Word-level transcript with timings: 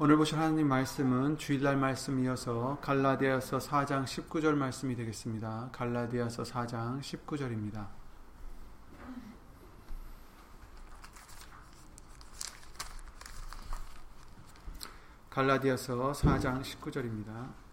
오늘 0.00 0.16
보실 0.16 0.38
하나님 0.38 0.68
말씀은 0.68 1.38
주일날 1.38 1.76
말씀이어서 1.76 2.78
갈라디아서 2.80 3.58
4장 3.58 4.04
19절 4.04 4.54
말씀이 4.54 4.94
되겠습니다. 4.94 5.70
갈라디아서 5.72 6.44
4장 6.44 7.00
19절입니다. 7.00 7.88
갈라디아서 15.30 16.12
4장 16.12 16.62
19절입니다. 16.62 17.67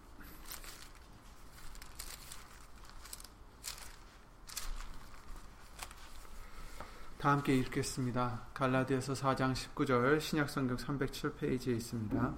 다 7.26 7.32
함께 7.32 7.56
읽겠습니다. 7.56 8.40
갈라디아서 8.54 9.14
4장 9.14 9.52
19절 9.52 10.20
신약성경 10.20 10.76
307페이지에 10.76 11.76
있습니다. 11.76 12.34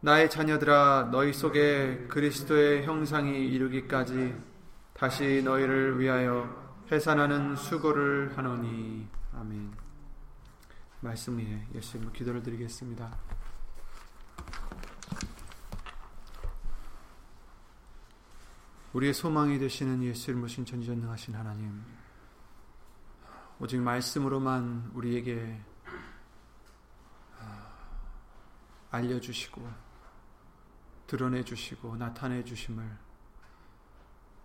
나의 0.00 0.28
자녀들아 0.28 1.10
너희 1.12 1.32
속에 1.32 2.08
그리스도의 2.08 2.84
형상이 2.84 3.46
이루기까지 3.46 4.34
다시 4.92 5.40
너희를 5.44 6.00
위하여 6.00 6.52
해산하는 6.90 7.54
수고를 7.54 8.36
하노니 8.36 9.06
아멘. 9.34 9.70
말씀 10.98 11.38
위에 11.38 11.64
예수님 11.76 12.12
기도를 12.12 12.42
드리겠습니다. 12.42 13.16
우리의 18.94 19.14
소망이 19.14 19.60
되시는 19.60 20.02
예수를 20.02 20.40
모신 20.40 20.64
전지전능하신 20.64 21.36
하나님 21.36 21.84
오직 23.58 23.80
말씀으로만 23.80 24.90
우리에게 24.94 25.60
아, 27.40 27.72
알려주시고 28.90 29.86
드러내 31.06 31.42
주시고 31.42 31.96
나타내 31.96 32.44
주심을 32.44 32.98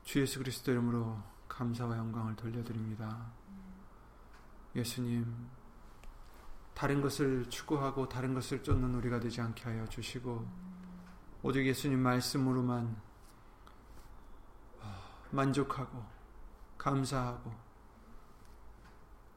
주 0.03 0.21
예수 0.21 0.39
그리스도 0.39 0.71
이름으로 0.71 1.21
감사와 1.47 1.97
영광을 1.97 2.35
돌려드립니다. 2.35 3.31
예수님, 4.75 5.49
다른 6.73 7.01
것을 7.01 7.45
추구하고 7.49 8.07
다른 8.07 8.33
것을 8.33 8.63
쫓는 8.63 8.95
우리가 8.95 9.19
되지 9.19 9.41
않게 9.41 9.63
하여 9.63 9.85
주시고, 9.87 10.47
오직 11.43 11.65
예수님 11.65 11.99
말씀으로만 11.99 13.01
아, 14.81 15.01
만족하고, 15.29 16.03
감사하고, 16.77 17.70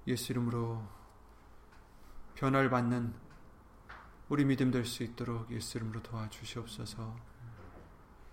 예수 0.06 0.32
이름으로 0.32 0.82
변화를 2.34 2.68
받는 2.70 3.14
우리 4.28 4.44
믿음 4.44 4.70
될 4.70 4.84
수 4.84 5.02
있도록 5.02 5.50
예수 5.50 5.78
이름으로 5.78 6.02
도와주시옵소서. 6.02 7.16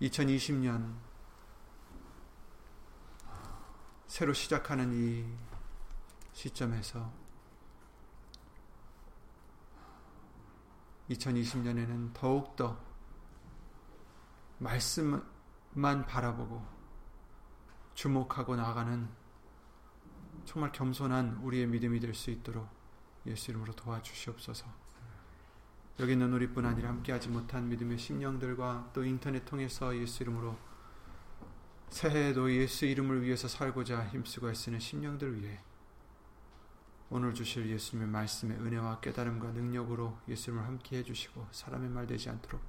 2020년 0.00 0.94
새로 4.06 4.32
시작하는 4.32 4.92
이 4.92 5.24
시점에서 6.32 7.10
2020년에는 11.10 12.12
더욱더 12.12 12.78
말씀만 14.58 16.06
바라보고 16.06 16.64
주목하고 17.94 18.56
나가는 18.56 19.08
정말 20.44 20.72
겸손한 20.72 21.40
우리의 21.42 21.66
믿음이 21.66 22.00
될 22.00 22.14
수 22.14 22.30
있도록 22.30 22.68
예수 23.26 23.50
이름으로 23.50 23.72
도와주시옵소서. 23.74 24.66
여기 26.00 26.12
있는 26.12 26.32
우리뿐 26.32 26.64
아니라 26.64 26.88
함께하지 26.88 27.28
못한 27.28 27.68
믿음의 27.68 27.98
심령들과 27.98 28.90
또 28.92 29.04
인터넷 29.04 29.44
통해서 29.44 29.96
예수 29.96 30.22
이름으로 30.22 30.56
새해에도 31.90 32.50
예수 32.52 32.86
이름을 32.86 33.22
위해서 33.22 33.46
살고자 33.46 34.08
힘쓰고 34.08 34.50
애쓰는 34.50 34.80
심령들 34.80 35.40
위해 35.40 35.60
오늘 37.10 37.34
주실 37.34 37.68
예수님의 37.68 38.08
말씀의 38.08 38.56
은혜와 38.56 39.00
깨달음과 39.00 39.50
능력으로 39.50 40.18
예수님을 40.28 40.64
함께 40.64 40.98
해주시고 40.98 41.48
사람의 41.52 41.90
말 41.90 42.06
되지 42.06 42.30
않도록 42.30 42.62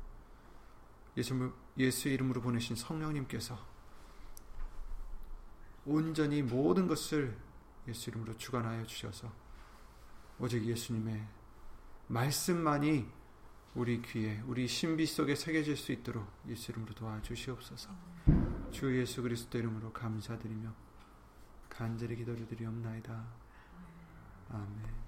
예수, 1.16 1.53
예수 1.78 2.09
이름으로 2.09 2.42
보내신 2.42 2.76
성령님께서 2.76 3.58
온전히 5.86 6.42
모든 6.42 6.88
것을 6.88 7.38
예수 7.88 8.10
이름으로 8.10 8.38
주관하여 8.38 8.86
주셔서 8.86 9.32
오직 10.40 10.64
예수님의 10.66 11.26
말씀만이 12.08 13.08
우리 13.76 14.02
귀에 14.02 14.42
우리 14.46 14.68
신비 14.68 15.06
속에 15.06 15.36
새겨질 15.36 15.76
수 15.76 15.92
있도록 15.92 16.28
예수 16.48 16.72
이름으로 16.72 16.94
도와주시옵소서. 16.94 17.90
주 18.72 19.00
예수 19.00 19.22
그리스도 19.22 19.58
이름으로 19.58 19.92
감사드리며 19.92 20.74
간절히 21.70 22.16
기도를 22.16 22.48
드리옵나이다. 22.48 23.26
아멘. 24.50 25.04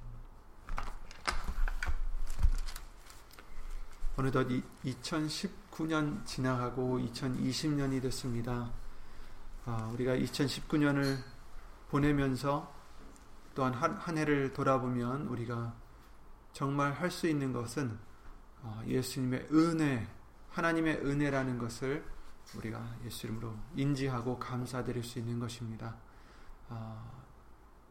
어느덧 4.18 4.48
2019년 4.86 6.26
지나가고 6.26 7.00
2020년이 7.00 8.02
됐습니다. 8.02 8.72
아, 9.66 9.90
우리가 9.94 10.16
2019년을 10.16 11.35
보내면서 11.90 12.74
또한 13.54 13.74
한, 13.74 13.94
한 13.94 14.18
해를 14.18 14.54
돌아보면 14.54 15.28
우리가 15.28 15.74
정말 16.52 16.94
할 16.94 17.10
수 17.12 17.28
있는 17.28 17.54
것은 17.54 17.98
어, 18.62 18.82
예수님의 18.88 19.48
은혜, 19.52 20.08
하나님의 20.50 21.06
은혜라는 21.06 21.58
것을 21.58 22.04
우리가 22.56 22.96
예수 23.06 23.28
이름으로 23.28 23.54
인지하고 23.76 24.40
감사드릴 24.40 25.04
수 25.04 25.20
있는 25.20 25.40
것입니다. 25.40 25.96
어, 26.70 27.24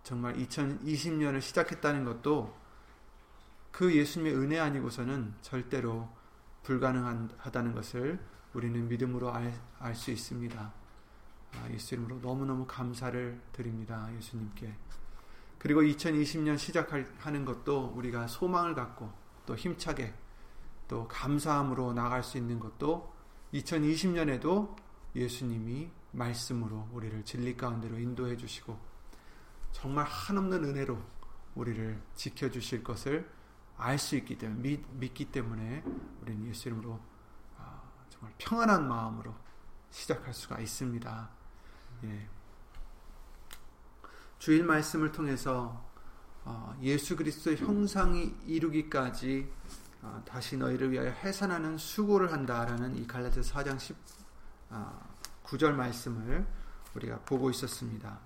정말 0.03 0.34
2020년을 0.37 1.41
시작했다는 1.41 2.04
것도 2.04 2.54
그 3.71 3.94
예수님의 3.94 4.34
은혜 4.37 4.59
아니고서는 4.59 5.34
절대로 5.43 6.09
불가능하다는 6.62 7.75
것을 7.75 8.19
우리는 8.53 8.88
믿음으로 8.88 9.33
알 9.33 9.94
수 9.94 10.10
있습니다. 10.10 10.84
아, 11.56 11.70
예수 11.70 11.94
이름으로 11.94 12.19
너무너무 12.20 12.66
감사를 12.66 13.41
드립니다. 13.53 14.09
예수님께. 14.16 14.75
그리고 15.59 15.82
2020년 15.82 16.59
시작하는 16.59 17.44
것도 17.44 17.92
우리가 17.97 18.26
소망을 18.26 18.75
갖고 18.75 19.10
또 19.47 19.56
힘차게 19.56 20.15
또 20.88 21.09
감사함으로 21.09 21.94
나갈 21.94 22.22
수 22.22 22.37
있는 22.37 22.60
것도 22.60 23.15
2020년에도 23.54 24.76
예수님이 25.15 25.91
말씀으로 26.12 26.88
우리를 26.92 27.25
진리 27.25 27.56
가운데로 27.56 27.98
인도해 27.98 28.36
주시고 28.36 28.78
정말 29.72 30.04
한없는 30.04 30.65
은혜로 30.65 30.98
우리를 31.54 32.00
지켜 32.15 32.50
주실 32.50 32.82
것을 32.82 33.31
알 33.76 33.98
수 33.98 34.16
있기 34.16 34.38
때문에 34.38 34.60
믿, 34.60 34.86
믿기 34.92 35.25
때문에 35.26 35.82
우리는 36.22 36.47
예수 36.47 36.69
이름으로 36.69 37.00
아, 37.59 37.82
정말 38.09 38.32
평안한 38.38 38.86
마음으로 38.88 39.34
시작할 39.91 40.32
수가 40.32 40.60
있습니다. 40.60 41.31
예. 42.05 42.28
주일 44.38 44.65
말씀을 44.65 45.12
통해서 45.12 45.84
어, 46.44 46.77
예수 46.82 47.16
그리스도의 47.16 47.56
형상이 47.56 48.34
이루기까지 48.47 49.50
어, 50.03 50.22
다시 50.27 50.59
너희를 50.59 50.91
위하여 50.91 51.10
해산하는 51.10 51.78
수고를 51.78 52.31
한다라는 52.33 52.97
이 52.97 53.06
갈라디아서 53.06 53.54
4장 53.54 53.78
10 53.78 53.97
9절 55.44 55.72
어, 55.72 55.77
말씀을 55.77 56.47
우리가 56.94 57.21
보고 57.21 57.49
있었습니다. 57.50 58.19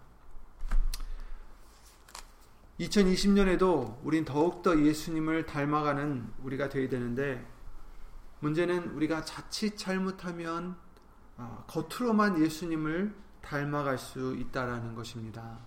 2020년에도 2.80 3.98
우린 4.02 4.24
더욱더 4.24 4.80
예수님을 4.80 5.46
닮아가는 5.46 6.32
우리가 6.42 6.68
되어야 6.68 6.88
되는데 6.88 7.44
문제는 8.40 8.90
우리가 8.90 9.24
자칫 9.24 9.76
잘못하면 9.76 10.76
겉으로만 11.66 12.40
예수님을 12.40 13.14
닮아갈 13.42 13.98
수 13.98 14.34
있다라는 14.36 14.94
것입니다. 14.94 15.58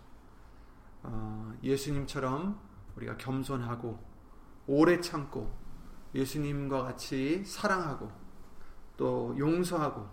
어, 1.03 1.53
예수님처럼 1.63 2.59
우리가 2.95 3.17
겸손하고 3.17 3.99
오래 4.67 4.99
참고 5.01 5.51
예수님과 6.13 6.83
같이 6.83 7.43
사랑하고 7.45 8.11
또 8.97 9.35
용서하고 9.37 10.07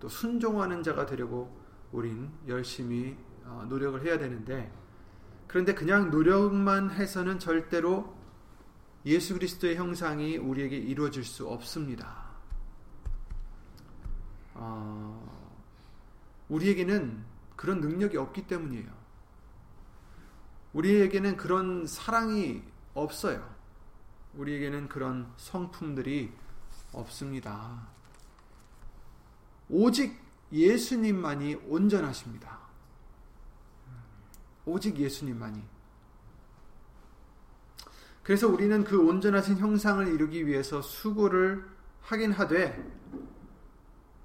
또 0.00 0.08
순종하는 0.08 0.82
자가 0.82 1.06
되려고 1.06 1.54
우린 1.92 2.30
열심히 2.48 3.16
어, 3.44 3.66
노력을 3.68 4.02
해야 4.04 4.18
되는데 4.18 4.72
그런데 5.46 5.74
그냥 5.74 6.10
노력만 6.10 6.90
해서는 6.90 7.38
절대로 7.38 8.14
예수 9.06 9.34
그리스도의 9.34 9.76
형상이 9.76 10.38
우리에게 10.38 10.76
이루어질 10.76 11.24
수 11.24 11.46
없습니다. 11.46 12.24
어, 14.54 15.33
우리에게는 16.48 17.24
그런 17.56 17.80
능력이 17.80 18.16
없기 18.16 18.46
때문이에요. 18.46 18.90
우리에게는 20.72 21.36
그런 21.36 21.86
사랑이 21.86 22.62
없어요. 22.94 23.54
우리에게는 24.34 24.88
그런 24.88 25.32
성품들이 25.36 26.32
없습니다. 26.92 27.88
오직 29.68 30.20
예수님만이 30.52 31.54
온전하십니다. 31.66 32.58
오직 34.66 34.98
예수님만이. 34.98 35.62
그래서 38.22 38.48
우리는 38.48 38.84
그 38.84 39.06
온전하신 39.06 39.58
형상을 39.58 40.06
이루기 40.08 40.46
위해서 40.46 40.80
수고를 40.80 41.64
하긴 42.00 42.32
하되 42.32 42.92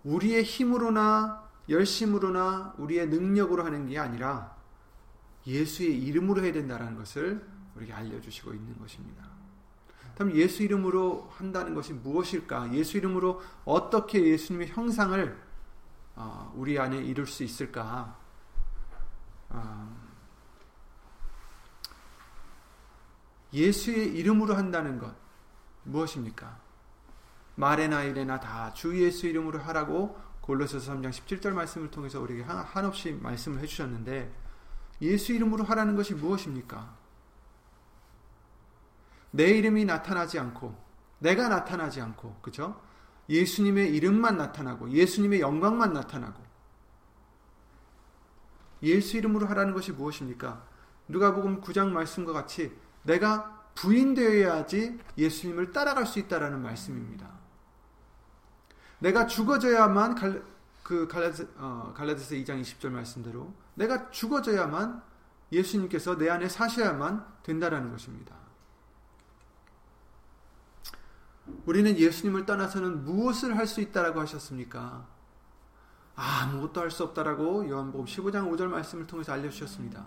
우리의 0.03 0.43
힘으로나 0.43 1.48
열심으로나 1.69 2.73
우리의 2.77 3.07
능력으로 3.07 3.63
하는 3.63 3.87
게 3.87 3.97
아니라 3.99 4.55
예수의 5.45 6.01
이름으로 6.03 6.43
해야 6.43 6.51
된다는 6.51 6.95
것을 6.95 7.47
우리에게 7.75 7.93
알려주시고 7.93 8.53
있는 8.53 8.77
것입니다. 8.79 9.23
그럼 10.15 10.33
예수 10.33 10.63
이름으로 10.63 11.29
한다는 11.31 11.73
것이 11.73 11.93
무엇일까? 11.93 12.73
예수 12.73 12.97
이름으로 12.97 13.41
어떻게 13.63 14.21
예수님의 14.25 14.67
형상을 14.69 15.49
어, 16.15 16.53
우리 16.57 16.77
안에 16.77 16.97
이룰 16.97 17.25
수 17.25 17.43
있을까? 17.43 18.17
어, 19.47 19.97
예수의 23.53 24.15
이름으로 24.17 24.55
한다는 24.55 24.99
것 24.99 25.15
무엇입니까? 25.83 26.59
말에나 27.55 28.03
이래나 28.03 28.39
다 28.39 28.73
주 28.73 29.01
예수 29.01 29.27
이름으로 29.27 29.59
하라고 29.59 30.19
골로새서 30.49 30.93
3장 30.93 31.11
17절 31.11 31.51
말씀을 31.51 31.91
통해서 31.91 32.19
우리에게 32.19 32.41
한없이 32.41 33.11
말씀을 33.11 33.59
해주셨는데 33.61 34.33
예수 35.03 35.31
이름으로 35.31 35.63
하라는 35.63 35.95
것이 35.95 36.15
무엇입니까? 36.15 36.97
내 39.29 39.43
이름이 39.51 39.85
나타나지 39.85 40.39
않고 40.39 40.75
내가 41.19 41.49
나타나지 41.49 42.01
않고 42.01 42.39
그죠? 42.41 42.81
예수님의 43.29 43.95
이름만 43.95 44.37
나타나고 44.37 44.89
예수님의 44.89 45.39
영광만 45.39 45.93
나타나고 45.93 46.43
예수 48.81 49.17
이름으로 49.17 49.45
하라는 49.49 49.75
것이 49.75 49.91
무엇입니까? 49.91 50.65
누가복음 51.09 51.61
9장 51.61 51.89
말씀과 51.89 52.33
같이 52.33 52.75
내가 53.03 53.69
부인되어야지 53.75 54.99
예수님을 55.15 55.73
따라갈 55.73 56.07
수 56.07 56.17
있다라는 56.17 56.63
말씀입니다. 56.63 57.38
내가 58.99 59.25
죽어져야만 59.27 60.15
갈, 60.15 60.43
그 60.83 61.07
갈라디, 61.07 61.47
어, 61.57 61.93
갈라디아서 61.95 62.35
2장 62.35 62.61
20절 62.61 62.89
말씀대로 62.89 63.53
내가 63.75 64.09
죽어져야만 64.11 65.01
예수님께서 65.51 66.17
내 66.17 66.29
안에 66.29 66.47
사셔야만 66.49 67.25
된다라는 67.43 67.91
것입니다. 67.91 68.35
우리는 71.65 71.97
예수님을 71.97 72.45
떠나서는 72.45 73.05
무엇을 73.05 73.57
할 73.57 73.65
수 73.65 73.81
있다라고 73.81 74.19
하셨습니까? 74.21 75.07
아무것도 76.15 76.81
할 76.81 76.91
수 76.91 77.03
없다라고 77.03 77.67
요한복음 77.69 78.05
15장 78.05 78.51
5절 78.51 78.65
말씀을 78.67 79.07
통해서 79.07 79.31
알려주셨습니다. 79.33 80.05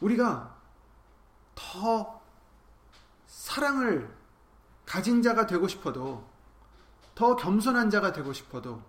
우리가 0.00 0.56
더 1.54 2.20
사랑을 3.26 4.12
가진 4.86 5.22
자가 5.22 5.46
되고 5.46 5.68
싶어도 5.68 6.28
더 7.14 7.36
겸손한 7.36 7.90
자가 7.90 8.12
되고 8.12 8.32
싶어도 8.32 8.82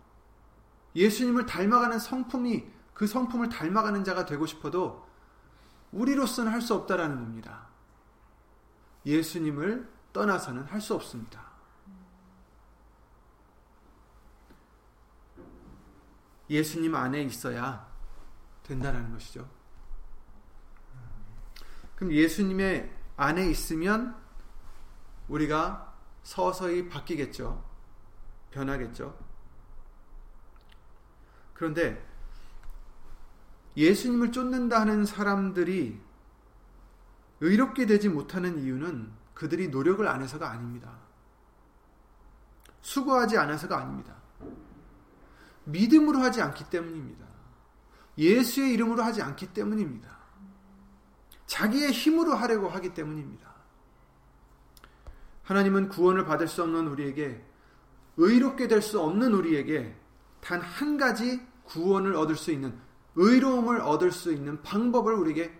예수님을 0.95 1.45
닮아가는 1.45 2.00
성품이 2.00 2.66
그 2.94 3.07
성품을 3.07 3.50
닮아가는 3.50 4.04
자가 4.04 4.25
되고 4.25 4.45
싶어도 4.45 5.07
우리로서는 5.92 6.51
할 6.51 6.62
수 6.62 6.74
없다라는 6.74 7.16
겁니다. 7.16 7.68
예수님을 9.06 9.90
떠나서는 10.13 10.63
할 10.66 10.80
수 10.81 10.95
없습니다. 10.95 11.51
예수님 16.50 16.94
안에 16.94 17.24
있어야 17.24 17.88
된다는 18.63 19.12
것이죠. 19.12 19.50
그럼 21.96 22.13
예수님의 22.13 22.92
안에 23.18 23.50
있으면 23.50 24.23
우리가 25.34 25.94
서서히 26.22 26.88
바뀌겠죠. 26.90 27.64
변하겠죠. 28.52 29.18
그런데 31.56 32.06
예수님을 33.76 34.32
쫓는다 34.32 34.82
하는 34.82 35.06
사람들이 35.06 36.00
의롭게 37.42 37.88
되지 37.88 38.10
못하는 38.10 38.60
이유는 38.60 39.12
그들이 39.34 39.70
노력을 39.70 40.08
안 40.08 40.22
해서가 40.22 40.52
아닙니다. 40.52 41.00
수고하지 42.82 43.38
않아서가 43.38 43.80
아닙니다. 43.80 44.16
믿음으로 45.64 46.20
하지 46.20 46.42
않기 46.42 46.70
때문입니다. 46.70 47.26
예수의 48.18 48.74
이름으로 48.74 49.02
하지 49.02 49.24
않기 49.24 49.48
때문입니다. 49.54 50.16
자기의 51.48 51.92
힘으로 51.92 52.36
하려고 52.36 52.70
하기 52.70 52.94
때문입니다. 52.94 53.53
하나님은 55.44 55.90
구원을 55.90 56.25
받을 56.25 56.48
수 56.48 56.63
없는 56.63 56.88
우리에게 56.88 57.44
의롭게 58.18 58.68
될 58.68 58.81
수 58.81 59.00
없는 59.01 59.34
우리에게 59.34 59.95
단 60.42 60.62
한 60.62 60.98
가지 60.98 61.42
구원을 61.63 62.16
얻을 62.16 62.36
수 62.36 62.51
있는 62.51 62.78
의로움을 63.16 63.81
얻을 63.81 64.12
수 64.12 64.31
있는 64.34 64.62
방법을 64.62 65.13
우리에게 65.13 65.57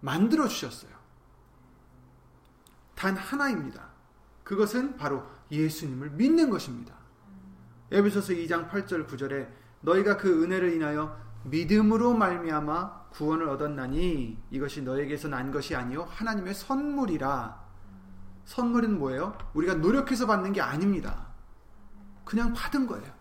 만들어 0.00 0.48
주셨어요. 0.48 0.90
단 2.94 3.16
하나입니다. 3.16 3.90
그것은 4.44 4.96
바로 4.96 5.24
예수님을 5.50 6.10
믿는 6.10 6.50
것입니다. 6.50 6.94
에베소서 7.90 8.32
2장 8.34 8.70
8절 8.70 9.06
9절에 9.06 9.48
너희가 9.82 10.16
그 10.16 10.42
은혜를 10.42 10.72
인하여 10.72 11.18
믿음으로 11.44 12.14
말미암아 12.14 13.08
구원을 13.10 13.48
얻었나니 13.48 14.38
이것이 14.50 14.82
너에게서 14.82 15.28
난 15.28 15.50
것이 15.52 15.74
아니요 15.76 16.04
하나님의 16.10 16.54
선물이라. 16.54 17.65
선물은 18.46 18.98
뭐예요? 18.98 19.36
우리가 19.54 19.74
노력해서 19.74 20.26
받는 20.26 20.52
게 20.52 20.60
아닙니다. 20.60 21.26
그냥 22.24 22.52
받은 22.52 22.86
거예요. 22.86 23.12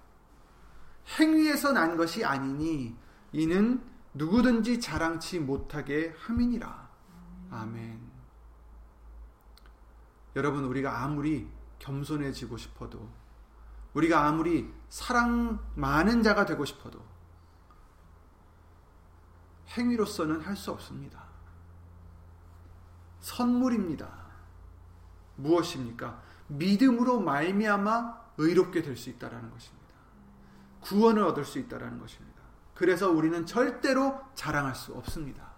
행위에서 1.20 1.72
난 1.72 1.98
것이 1.98 2.24
아니니 2.24 2.96
이는 3.32 3.84
누구든지 4.14 4.80
자랑치 4.80 5.40
못하게 5.40 6.16
함이니라. 6.18 6.90
아멘. 7.52 8.00
여러분, 10.36 10.64
우리가 10.66 11.04
아무리 11.04 11.50
겸손해지고 11.80 12.58
싶어도, 12.58 13.10
우리가 13.94 14.26
아무리 14.28 14.74
사랑 14.90 15.60
많은 15.76 16.24
자가 16.24 16.46
되고 16.46 16.66
싶어도, 16.66 17.04
행위로서는 19.70 20.42
할 20.42 20.56
수 20.56 20.72
없습니다. 20.72 21.24
선물입니다. 23.20 24.25
무엇입니까? 25.36 26.22
믿음으로 26.48 27.20
말미암아 27.20 28.26
의롭게 28.38 28.82
될 28.82 28.96
수 28.98 29.10
있다라는 29.10 29.50
것입니다. 29.52 29.86
구원을 30.82 31.24
얻을 31.24 31.46
수 31.46 31.60
있다라는 31.60 32.00
것입니다. 32.00 32.42
그래서 32.74 33.10
우리는 33.10 33.46
절대로 33.46 34.20
자랑할 34.36 34.76
수 34.76 34.94
없습니다. 34.94 35.50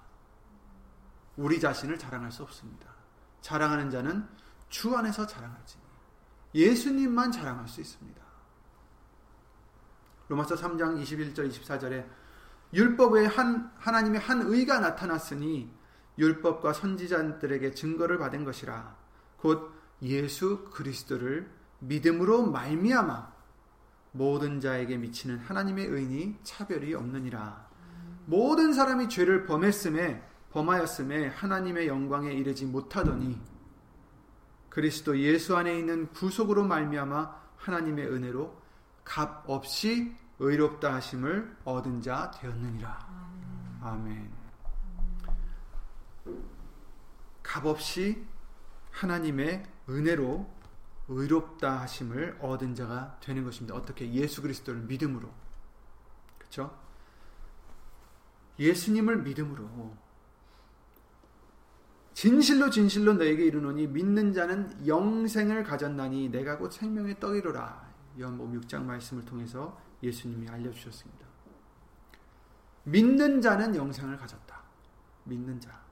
우리 1.35 1.59
자신을 1.59 1.97
자랑할 1.97 2.31
수 2.31 2.43
없습니다. 2.43 2.87
자랑하는 3.41 3.89
자는 3.89 4.27
주 4.69 4.95
안에서 4.95 5.25
자랑하지. 5.27 5.77
예수님만 6.55 7.31
자랑할 7.31 7.67
수 7.67 7.81
있습니다. 7.81 8.21
로마서 10.29 10.55
3장 10.55 11.01
21절 11.01 11.51
24절에 11.51 12.07
율법에 12.73 13.25
한 13.27 13.71
하나님의 13.77 14.19
한 14.19 14.41
의가 14.41 14.79
나타났으니 14.79 15.73
율법과 16.17 16.73
선지자들에게 16.73 17.71
증거를 17.71 18.17
받은 18.17 18.43
것이라 18.43 18.95
곧 19.37 19.71
예수 20.01 20.65
그리스도를 20.71 21.49
믿음으로 21.79 22.51
말미암아 22.51 23.37
모든 24.11 24.59
자에게 24.59 24.97
미치는 24.97 25.39
하나님의 25.39 25.85
의니 25.85 26.37
차별이 26.43 26.93
없느니라. 26.93 27.67
모든 28.25 28.73
사람이 28.73 29.09
죄를 29.09 29.45
범했음에 29.45 30.23
범하였음에 30.51 31.27
하나님의 31.27 31.87
영광에 31.87 32.33
이르지 32.33 32.65
못하더니 32.65 33.39
그리스도 34.69 35.17
예수 35.19 35.55
안에 35.55 35.77
있는 35.77 36.11
구속으로 36.13 36.63
말미암아 36.65 37.35
하나님의 37.57 38.07
은혜로 38.07 38.61
값 39.03 39.43
없이 39.49 40.15
의롭다 40.39 40.93
하심을 40.95 41.57
얻은 41.63 42.01
자 42.01 42.31
되었느니라. 42.31 43.07
아멘. 43.81 44.31
값 47.41 47.65
없이 47.65 48.25
하나님의 48.97 49.63
은혜로 49.89 50.49
의롭다 51.07 51.81
하심을 51.81 52.39
얻은 52.41 52.75
자가 52.75 53.19
되는 53.21 53.43
것입니다. 53.43 53.75
어떻게 53.75 54.11
예수 54.11 54.41
그리스도를 54.41 54.81
믿음으로. 54.81 55.29
그렇죠? 56.37 56.77
예수님을 58.59 59.21
믿음으로 59.21 59.95
진실로 62.13 62.71
진실로 62.71 63.13
너에게 63.13 63.45
이르노니 63.45 63.87
믿는 63.87 64.33
자는 64.33 64.87
영생을 64.87 65.63
가졌나니 65.63 66.29
내가 66.29 66.57
곧 66.57 66.71
생명의 66.71 67.19
떡이로라. 67.19 67.87
요한복음 68.19 68.59
6장 68.61 68.81
말씀을 68.83 69.23
통해서 69.23 69.79
예수님이 70.01 70.49
알려 70.49 70.71
주셨습니다. 70.71 71.27
믿는 72.85 73.41
자는 73.41 73.75
영생을 73.75 74.17
가졌다. 74.17 74.59
믿는 75.25 75.59
자. 75.59 75.86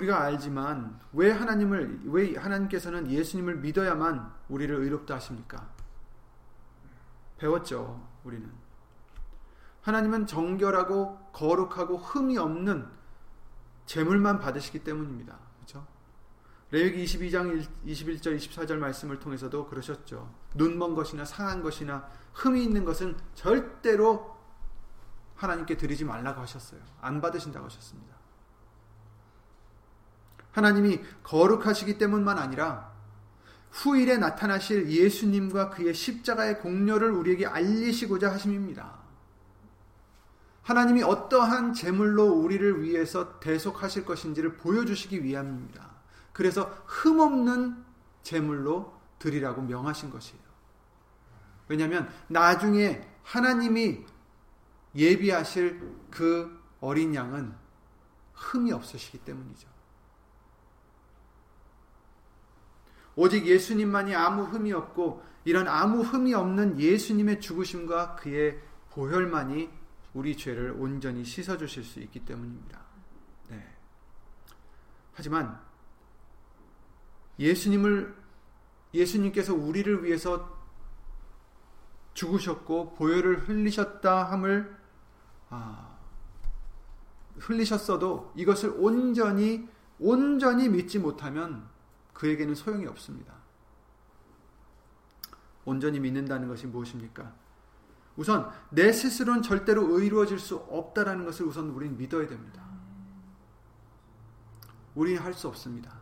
우리가 0.00 0.22
알지만 0.22 0.98
왜 1.12 1.30
하나님을 1.30 2.00
왜 2.06 2.34
하나님께서는 2.36 3.10
예수님을 3.10 3.56
믿어야만 3.56 4.32
우리를 4.48 4.74
의롭다 4.74 5.16
하십니까? 5.16 5.68
배웠죠, 7.38 8.06
우리는. 8.24 8.50
하나님은 9.82 10.26
정결하고 10.26 11.30
거룩하고 11.32 11.96
흠이 11.98 12.38
없는 12.38 12.86
제물만 13.86 14.40
받으시기 14.40 14.84
때문입니다. 14.84 15.38
그렇죠? 15.56 15.86
레위기 16.70 17.04
22장 17.04 17.66
21절 17.86 18.36
24절 18.36 18.76
말씀을 18.76 19.18
통해서도 19.18 19.66
그러셨죠. 19.66 20.32
눈먼 20.54 20.94
것이나 20.94 21.24
상한 21.24 21.62
것이나 21.62 22.08
흠이 22.34 22.62
있는 22.62 22.84
것은 22.84 23.16
절대로 23.34 24.38
하나님께 25.36 25.76
드리지 25.76 26.04
말라고 26.04 26.42
하셨어요. 26.42 26.80
안 27.00 27.20
받으신다고 27.20 27.66
하셨습니다. 27.66 28.19
하나님이 30.52 31.00
거룩하시기 31.22 31.98
때문만 31.98 32.38
아니라 32.38 32.90
후일에 33.70 34.18
나타나실 34.18 34.90
예수님과 34.90 35.70
그의 35.70 35.94
십자가의 35.94 36.58
공로를 36.60 37.10
우리에게 37.12 37.46
알리시고자 37.46 38.32
하심입니다. 38.32 38.98
하나님이 40.62 41.02
어떠한 41.02 41.72
제물로 41.74 42.26
우리를 42.26 42.82
위해서 42.82 43.38
대속하실 43.40 44.04
것인지를 44.04 44.56
보여주시기 44.56 45.24
위함입니다. 45.24 45.90
그래서 46.32 46.64
흠없는 46.86 47.84
제물로 48.22 48.94
드리라고 49.18 49.62
명하신 49.62 50.10
것이에요. 50.10 50.40
왜냐하면 51.68 52.08
나중에 52.28 53.08
하나님이 53.22 54.04
예비하실 54.94 55.80
그 56.10 56.60
어린 56.80 57.14
양은 57.14 57.54
흠이 58.34 58.72
없으시기 58.72 59.18
때문이죠. 59.18 59.68
오직 63.16 63.46
예수님만이 63.46 64.14
아무 64.14 64.44
흠이 64.44 64.72
없고 64.72 65.22
이런 65.44 65.68
아무 65.68 66.02
흠이 66.02 66.34
없는 66.34 66.78
예수님의 66.78 67.40
죽으심과 67.40 68.16
그의 68.16 68.60
보혈만이 68.90 69.70
우리 70.14 70.36
죄를 70.36 70.72
온전히 70.72 71.24
씻어 71.24 71.56
주실 71.56 71.84
수 71.84 72.00
있기 72.00 72.24
때문입니다. 72.24 72.80
네. 73.48 73.76
하지만 75.14 75.60
예수님을 77.38 78.14
예수님께서 78.92 79.54
우리를 79.54 80.04
위해서 80.04 80.58
죽으셨고 82.14 82.94
보혈을 82.94 83.48
흘리셨다 83.48 84.24
함을 84.24 84.76
아, 85.48 85.96
흘리셨어도 87.38 88.32
이것을 88.36 88.74
온전히 88.76 89.68
온전히 89.98 90.68
믿지 90.68 90.98
못하면 90.98 91.68
그에게는 92.20 92.54
소용이 92.54 92.86
없습니다. 92.86 93.32
온전히 95.64 95.98
믿는다는 96.00 96.48
것이 96.48 96.66
무엇입니까? 96.66 97.32
우선 98.14 98.50
내 98.68 98.92
스스로는 98.92 99.40
절대로 99.40 99.98
의로워질 99.98 100.38
수 100.38 100.56
없다라는 100.56 101.24
것을 101.24 101.46
우선 101.46 101.70
우리는 101.70 101.96
믿어야 101.96 102.28
됩니다. 102.28 102.62
우리는 104.94 105.22
할 105.22 105.32
수 105.32 105.48
없습니다. 105.48 105.98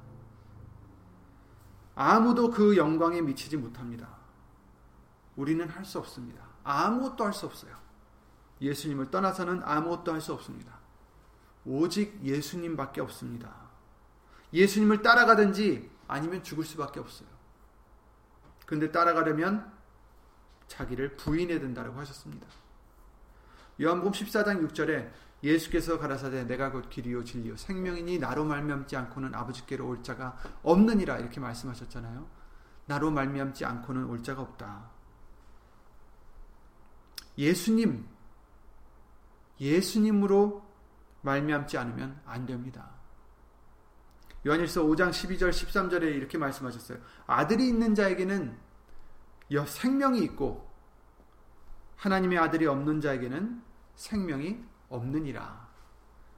아무도 1.95 2.51
그 2.51 2.77
영광에 2.77 3.21
미치지 3.21 3.57
못합니다. 3.57 4.09
우리는 5.37 5.69
할 5.69 5.85
수 5.85 6.01
없습니다. 6.01 6.43
아무것도 6.65 7.25
할 7.25 7.33
수 7.33 7.47
없어요. 7.47 7.77
예수님을 8.61 9.13
떠나서는 9.13 9.63
아무것도 9.63 10.13
할 10.13 10.21
수 10.21 10.33
없습니다. 10.33 10.81
오직 11.65 12.19
예수님밖에 12.25 13.01
없습니다. 13.03 13.55
예수님을 14.53 15.03
따라가든지 15.03 15.98
아니면 16.09 16.43
죽을 16.43 16.65
수밖에 16.65 16.99
없어요. 16.99 17.29
근데 18.67 18.91
따라가려면 18.91 19.73
자기를 20.67 21.17
부인해야 21.17 21.61
된다고 21.61 21.99
하셨습니다. 22.01 22.47
요한복음 23.81 24.13
14장 24.13 24.69
6절에 24.69 25.11
예수께서 25.43 25.99
가라사대 25.99 26.45
내가 26.45 26.73
곧 26.73 26.91
길이요 26.91 27.23
진리요 27.23 27.57
생명이니 27.57 28.19
나로 28.19 28.45
말미암지 28.45 28.97
않고는 28.97 29.35
아버지께로 29.35 29.87
올 29.87 30.03
자가 30.03 30.37
없느니라 30.63 31.19
이렇게 31.19 31.39
말씀하셨잖아요. 31.41 32.27
나로 32.87 33.11
말미암지 33.11 33.65
않고는 33.65 34.07
올 34.07 34.23
자가 34.23 34.43
없다. 34.43 34.91
예수님 37.37 38.09
예수님으로 39.61 40.67
말미암지 41.23 41.79
않으면 41.79 42.21
안 42.27 42.47
됩니다. 42.47 42.98
요한일서 44.47 44.85
5장 44.85 45.11
12절 45.11 45.51
13절에 45.51 46.03
이렇게 46.15 46.39
말씀하셨어요. 46.39 46.99
아들이 47.27 47.69
있는 47.69 47.95
자에게는 47.95 48.57
생명이 49.67 50.21
있고 50.25 50.69
하나님의 51.97 52.39
아들이 52.39 52.67
없는 52.67 53.01
자에게는 53.01 53.63
생명이 53.97 54.59
없느니라. 54.89 55.69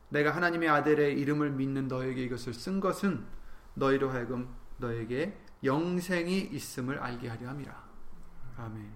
내가 0.09 0.35
하나님의 0.35 0.69
아들의 0.69 1.21
이름을 1.21 1.51
믿는 1.53 1.89
너에게 1.89 2.25
이것을 2.25 2.55
쓴 2.55 2.81
것은 2.81 3.27
너희로 3.75 4.11
하여금 4.11 4.55
너에게 4.79 5.39
영생이 5.63 6.39
있음을 6.39 6.99
알게 6.99 7.29
하려 7.29 7.49
함이라. 7.49 7.91
아멘. 8.57 8.93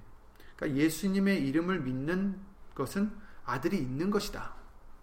그러니까 0.56 0.82
예수님의 0.82 1.46
이름을 1.46 1.80
믿는 1.80 2.40
것은 2.74 3.14
아들이 3.44 3.78
있는 3.78 4.10
것이다. 4.10 4.54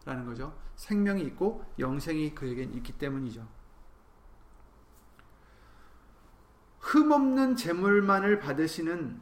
라는 0.04 0.26
거죠. 0.26 0.58
생명이 0.76 1.22
있고 1.24 1.64
영생이 1.78 2.34
그에겐 2.34 2.74
있기 2.74 2.94
때문이죠. 2.94 3.48
흠없는 6.92 7.56
재물만을 7.56 8.40
받으시는 8.40 9.22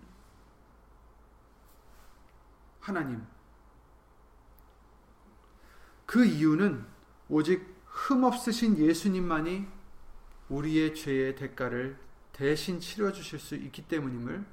하나님. 2.79 3.23
그 6.07 6.25
이유는 6.25 6.83
오직 7.27 7.63
흠없으신 7.85 8.79
예수님만이 8.79 9.67
우리의 10.49 10.95
죄의 10.95 11.35
대가를 11.35 11.99
대신 12.31 12.79
치러 12.79 13.11
주실 13.11 13.38
수 13.38 13.53
있기 13.53 13.83
때문임을 13.83 14.43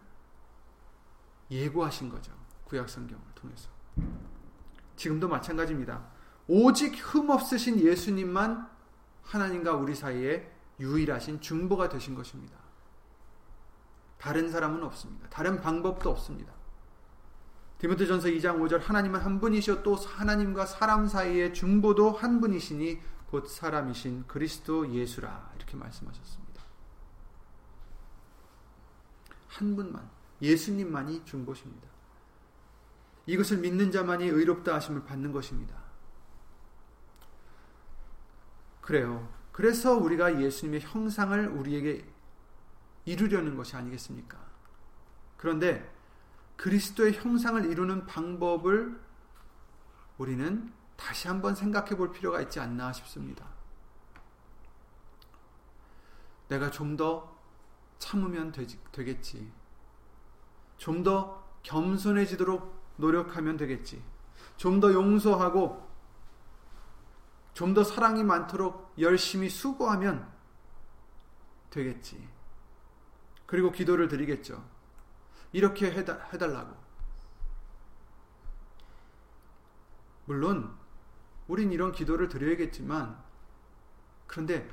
예고하신 1.51 2.11
거죠. 2.11 2.33
구약 2.65 2.91
성경을 2.91 3.25
통해서. 3.35 3.71
지금도 4.97 5.27
마찬가지입니다. 5.29 6.07
오직 6.49 6.95
흠없으신 6.97 7.81
예수님만 7.81 8.69
하나님과 9.23 9.73
우리 9.73 9.95
사이에 9.95 10.53
유일하신 10.79 11.41
중보가 11.41 11.89
되신 11.89 12.15
것입니다. 12.15 12.66
다른 14.19 14.51
사람은 14.51 14.83
없습니다. 14.85 15.29
다른 15.29 15.61
방법도 15.61 16.11
없습니다. 16.11 16.53
디모데전서 17.79 18.29
2장 18.29 18.59
5절 18.61 18.81
하나님은 18.81 19.21
한 19.21 19.39
분이시요 19.39 19.83
또 19.83 19.97
하나님과 19.97 20.65
사람 20.65 21.07
사이의 21.07 21.53
중보도 21.53 22.11
한 22.11 22.41
분이시니 22.41 22.99
곧 23.31 23.47
사람이신 23.49 24.27
그리스도 24.27 24.93
예수라 24.93 25.53
이렇게 25.57 25.77
말씀하셨습니다. 25.77 26.63
한 29.49 29.77
분만 29.77 30.09
예수님만이 30.41 31.25
중보십니다. 31.25 31.89
이것을 33.27 33.59
믿는 33.59 33.91
자만이 33.91 34.27
의롭다 34.27 34.75
하심을 34.75 35.05
받는 35.05 35.33
것입니다. 35.33 35.77
그래요. 38.81 39.29
그래서 39.51 39.95
우리가 39.95 40.41
예수님의 40.41 40.81
형상을 40.81 41.49
우리에게 41.49 42.05
이루려는 43.07 43.57
것이 43.57 43.75
아니겠습니까? 43.77 44.39
그런데 45.39 45.91
그리스도의 46.57 47.15
형상을 47.15 47.65
이루는 47.65 48.07
방법을 48.07 49.01
우리는 50.19 50.73
다시 50.97 51.29
한번 51.29 51.55
생각해 51.55 51.97
볼 51.97 52.13
필요가 52.13 52.41
있지 52.43 52.61
않나 52.61 52.93
싶습니다. 52.93 53.47
내가 56.49 56.71
좀 56.71 56.97
더 56.97 57.35
참으면 57.99 58.53
되지, 58.53 58.79
되겠지. 58.93 59.51
좀 60.79 61.03
더 61.03 61.43
겸손해지도록 61.63 62.75
노력하면 62.97 63.57
되겠지. 63.57 64.03
좀 64.57 64.81
더 64.81 64.93
용서하고 64.93 65.87
좀 67.55 67.75
더 67.75 67.85
사랑이 67.85 68.23
많도록 68.25 68.95
열심히 68.99 69.49
수고하면 69.49 70.31
되겠지. 71.71 72.36
그리고 73.47 73.71
기도를 73.71 74.09
드리겠죠. 74.09 74.63
이렇게 75.53 75.91
해달라고. 75.91 76.77
물론 80.27 80.77
우린 81.47 81.73
이런 81.73 81.93
기도를 81.93 82.29
드려야겠지만 82.29 83.25
그런데 84.27 84.69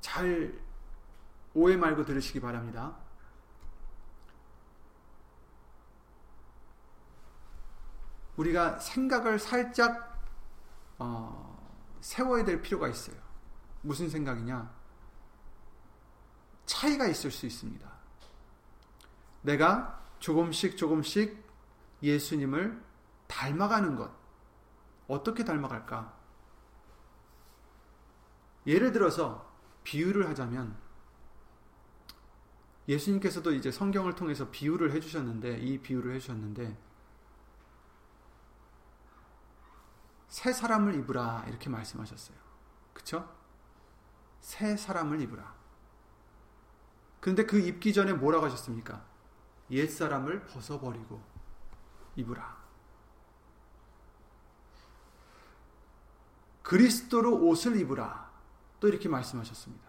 잘 0.00 0.58
오해 1.52 1.76
말고 1.76 2.04
들으시기 2.04 2.40
바랍니다. 2.40 2.96
우리가 8.36 8.78
생각을 8.78 9.38
살짝 9.38 10.16
어, 10.98 11.58
세워야 12.00 12.44
될 12.44 12.60
필요가 12.62 12.88
있어요. 12.88 13.16
무슨 13.82 14.08
생각이냐? 14.08 14.74
차이가 16.66 17.06
있을 17.06 17.30
수 17.30 17.46
있습니다. 17.46 17.88
내가 19.42 20.04
조금씩 20.18 20.76
조금씩 20.76 21.42
예수님을 22.02 22.82
닮아가는 23.28 23.96
것. 23.96 24.10
어떻게 25.08 25.44
닮아갈까? 25.44 26.14
예를 28.66 28.92
들어서 28.92 29.48
비유를 29.84 30.28
하자면 30.28 30.76
예수님께서도 32.88 33.52
이제 33.52 33.70
성경을 33.70 34.14
통해서 34.14 34.50
비유를 34.50 34.92
해주셨는데 34.92 35.58
이 35.58 35.78
비유를 35.78 36.14
해주셨는데 36.14 36.76
새 40.28 40.52
사람을 40.52 40.94
입으라 40.96 41.44
이렇게 41.48 41.70
말씀하셨어요. 41.70 42.36
그쵸? 42.92 43.32
새 44.40 44.76
사람을 44.76 45.20
입으라. 45.22 45.55
그런데 47.20 47.44
그 47.44 47.58
입기 47.58 47.92
전에 47.92 48.12
뭐라고 48.12 48.46
하셨습니까? 48.46 49.04
옛 49.70 49.88
사람을 49.88 50.46
벗어버리고 50.46 51.20
입으라. 52.14 52.56
그리스도로 56.62 57.46
옷을 57.46 57.76
입으라. 57.76 58.30
또 58.80 58.88
이렇게 58.88 59.08
말씀하셨습니다. 59.08 59.86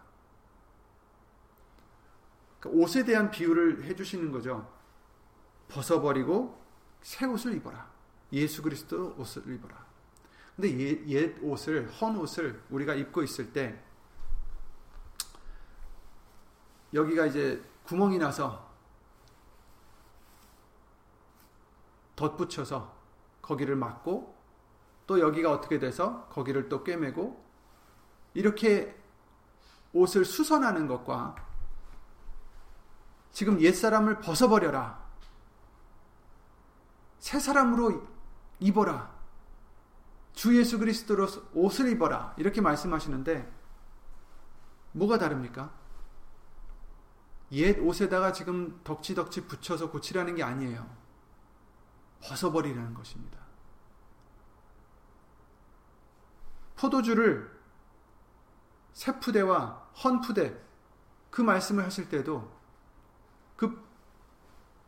그러니까 2.59 2.83
옷에 2.83 3.03
대한 3.03 3.31
비유를 3.31 3.83
해주시는 3.85 4.31
거죠. 4.31 4.71
벗어버리고 5.67 6.61
새 7.01 7.25
옷을 7.25 7.55
입어라. 7.55 7.89
예수 8.31 8.61
그리스도 8.61 9.15
옷을 9.17 9.53
입어라. 9.53 9.85
근데 10.55 10.77
옛, 10.77 11.07
옛 11.07 11.37
옷을, 11.41 11.87
헌 11.87 12.17
옷을 12.17 12.61
우리가 12.69 12.95
입고 12.95 13.23
있을 13.23 13.53
때, 13.53 13.83
여기가 16.93 17.25
이제 17.25 17.61
구멍이 17.83 18.17
나서 18.17 18.67
덧붙여서 22.15 22.95
거기를 23.41 23.75
막고 23.75 24.35
또 25.05 25.19
여기가 25.19 25.51
어떻게 25.51 25.79
돼서 25.79 26.25
거기를 26.27 26.67
또 26.67 26.83
꿰매고 26.83 27.45
이렇게 28.33 28.95
옷을 29.93 30.25
수선하는 30.25 30.87
것과 30.87 31.35
지금 33.31 33.61
옛사람을 33.61 34.19
벗어버려라. 34.19 35.05
새 37.19 37.39
사람으로 37.39 38.07
입어라. 38.59 39.15
주 40.33 40.57
예수 40.57 40.77
그리스도로 40.79 41.27
옷을 41.53 41.89
입어라. 41.89 42.33
이렇게 42.37 42.61
말씀하시는데 42.61 43.51
뭐가 44.91 45.17
다릅니까? 45.17 45.71
옛 47.51 47.79
옷에다가 47.79 48.33
지금 48.33 48.81
덕지덕지 48.83 49.47
붙여서 49.47 49.89
고치라는 49.91 50.35
게 50.35 50.43
아니에요. 50.43 50.89
벗어버리라는 52.21 52.93
것입니다. 52.93 53.39
포도주를 56.75 57.57
새 58.93 59.19
푸대와 59.19 59.89
헌 60.03 60.21
푸대 60.21 60.59
그 61.29 61.41
말씀을 61.41 61.83
하실 61.85 62.09
때도 62.09 62.51
그 63.55 63.83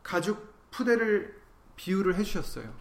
가죽 0.02 0.70
푸대를 0.70 1.40
비유를 1.76 2.16
해주셨어요. 2.16 2.72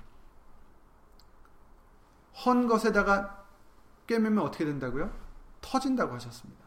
헌 2.46 2.68
것에다가 2.68 3.46
꿰매면 4.08 4.44
어떻게 4.44 4.66
된다고요? 4.66 5.14
터진다고 5.62 6.16
하셨습니다. 6.16 6.59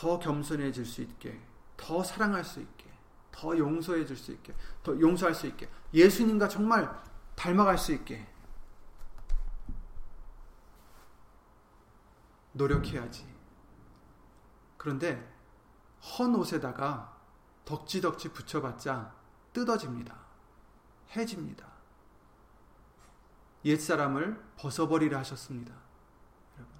더 0.00 0.18
겸손해질 0.18 0.86
수 0.86 1.02
있게, 1.02 1.38
더 1.76 2.02
사랑할 2.02 2.42
수 2.42 2.58
있게, 2.58 2.90
더 3.30 3.56
용서해 3.58 4.06
줄 4.06 4.16
수 4.16 4.32
있게, 4.32 4.54
더 4.82 4.98
용서할 4.98 5.34
수 5.34 5.46
있게, 5.46 5.68
예수님과 5.92 6.48
정말 6.48 6.90
닮아갈 7.36 7.76
수 7.76 7.92
있게 7.92 8.26
노력해야지. 12.52 13.28
그런데 14.78 15.30
헌 16.00 16.34
옷에다가 16.34 17.20
덕지덕지 17.66 18.32
붙여봤자 18.32 19.14
뜯어집니다. 19.52 20.16
해집니다. 21.10 21.66
옛사람을 23.66 24.42
벗어버리라 24.56 25.18
하셨습니다. 25.18 25.74
여러분. 26.56 26.74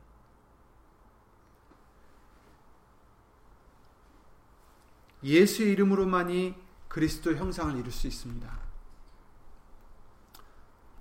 예수의 5.22 5.72
이름으로만이 5.72 6.54
그리스도 6.88 7.34
형상을 7.34 7.76
이룰 7.76 7.92
수 7.92 8.06
있습니다. 8.06 8.58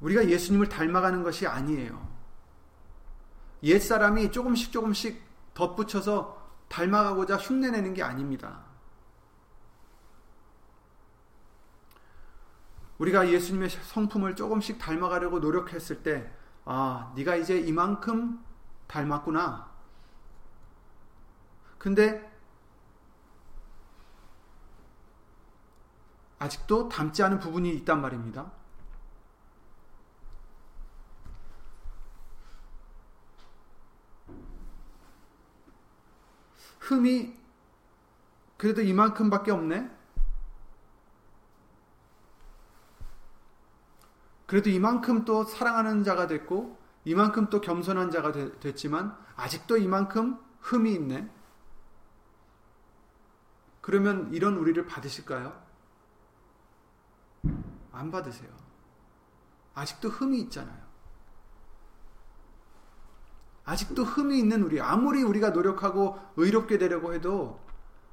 우리가 0.02 0.30
예수님을 0.30 0.70
닮아가는 0.70 1.24
것이 1.24 1.48
아니에요. 1.48 2.08
옛 3.64 3.80
사람이 3.80 4.32
조금씩 4.32 4.72
조금씩 4.72 5.22
덧붙여서 5.54 6.40
닮아가고자 6.70 7.38
흉내내는 7.38 7.94
게 7.94 8.04
아닙니다. 8.04 8.64
우리가 13.00 13.30
예수님의 13.30 13.70
성품을 13.70 14.36
조금씩 14.36 14.78
닮아가려고 14.78 15.40
노력했을 15.40 16.04
때, 16.04 16.32
아, 16.66 17.12
네가 17.16 17.38
이제 17.38 17.58
이만큼 17.58 18.44
닮았구나. 18.88 19.70
근데 21.78 22.29
아직도 26.40 26.90
닮지 26.90 27.22
않은 27.24 27.40
부분이 27.40 27.70
있단 27.76 28.02
말입니다. 28.02 28.52
흠이 36.80 37.38
그래도 38.58 38.82
이만큼밖에 38.82 39.52
없네? 39.52 39.90
그래도 44.48 44.72
이만큼 44.72 45.26
또 45.26 45.44
사랑하는 45.44 46.04
자가 46.04 46.26
됐고, 46.26 46.80
이만큼 47.06 47.52
또 47.52 47.62
겸손한 47.62 48.10
자가 48.10 48.32
되, 48.32 48.60
됐지만, 48.60 49.16
아직도 49.36 49.78
이만큼 49.78 50.40
흠이 50.62 50.92
있네? 50.96 51.30
그러면 53.82 54.34
이런 54.34 54.58
우리를 54.58 54.84
받으실까요? 54.88 55.69
안 58.00 58.12
받으세요. 58.12 58.50
아직도 59.76 60.10
흠이 60.10 60.40
있잖아요. 60.44 60.90
아직도 63.66 64.04
흠이 64.04 64.40
있는 64.40 64.64
우리, 64.64 64.82
아무리 64.82 65.22
우리가 65.22 65.50
노력하고 65.50 66.18
의롭게 66.38 66.78
되려고 66.78 67.14
해도 67.14 67.60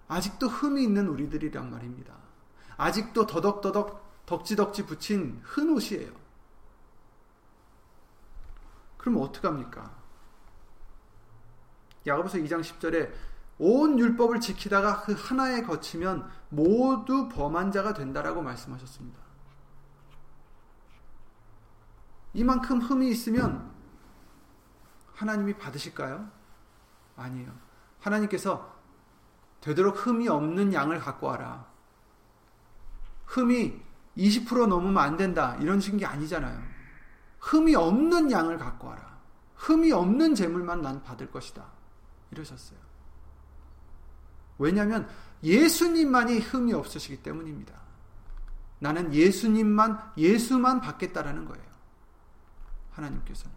아직도 0.08 0.48
흠이 0.48 0.82
있는 0.82 1.08
우리들이란 1.08 1.70
말입니다. 1.70 2.14
아직도 2.76 3.26
더덕더덕 3.26 4.26
덕지덕지 4.26 4.86
붙인 4.86 5.40
흔 5.44 5.70
옷이에요. 5.70 6.10
그럼 8.98 9.22
어떡합니까? 9.22 9.94
야고보서 12.06 12.38
2장 12.38 12.60
10절에 12.60 13.12
온 13.58 13.98
율법을 13.98 14.40
지키다가 14.40 15.02
그 15.02 15.14
하나에 15.16 15.62
거치면 15.62 16.28
모두 16.48 17.28
범한 17.28 17.70
자가 17.70 17.94
된다라고 17.94 18.42
말씀하셨습니다. 18.42 19.25
이만큼 22.36 22.80
흠이 22.80 23.08
있으면 23.08 23.72
하나님이 25.14 25.54
받으실까요? 25.56 26.30
아니에요. 27.16 27.50
하나님께서 28.00 28.76
되도록 29.62 30.06
흠이 30.06 30.28
없는 30.28 30.74
양을 30.74 30.98
갖고 31.00 31.28
와라. 31.28 31.66
흠이 33.24 33.80
20% 34.18 34.66
넘으면 34.66 34.98
안 34.98 35.16
된다. 35.16 35.56
이런 35.60 35.80
식이 35.80 36.04
아니잖아요. 36.04 36.62
흠이 37.40 37.74
없는 37.74 38.30
양을 38.30 38.58
갖고 38.58 38.88
와라. 38.88 39.18
흠이 39.54 39.90
없는 39.92 40.34
재물만 40.34 40.82
난 40.82 41.02
받을 41.02 41.30
것이다. 41.30 41.64
이러셨어요. 42.32 42.78
왜냐하면 44.58 45.08
예수님만이 45.42 46.40
흠이 46.40 46.74
없으시기 46.74 47.22
때문입니다. 47.22 47.74
나는 48.78 49.12
예수님만, 49.14 50.12
예수만 50.18 50.82
받겠다라는 50.82 51.46
거예요. 51.46 51.75
하나님께서는. 52.96 53.54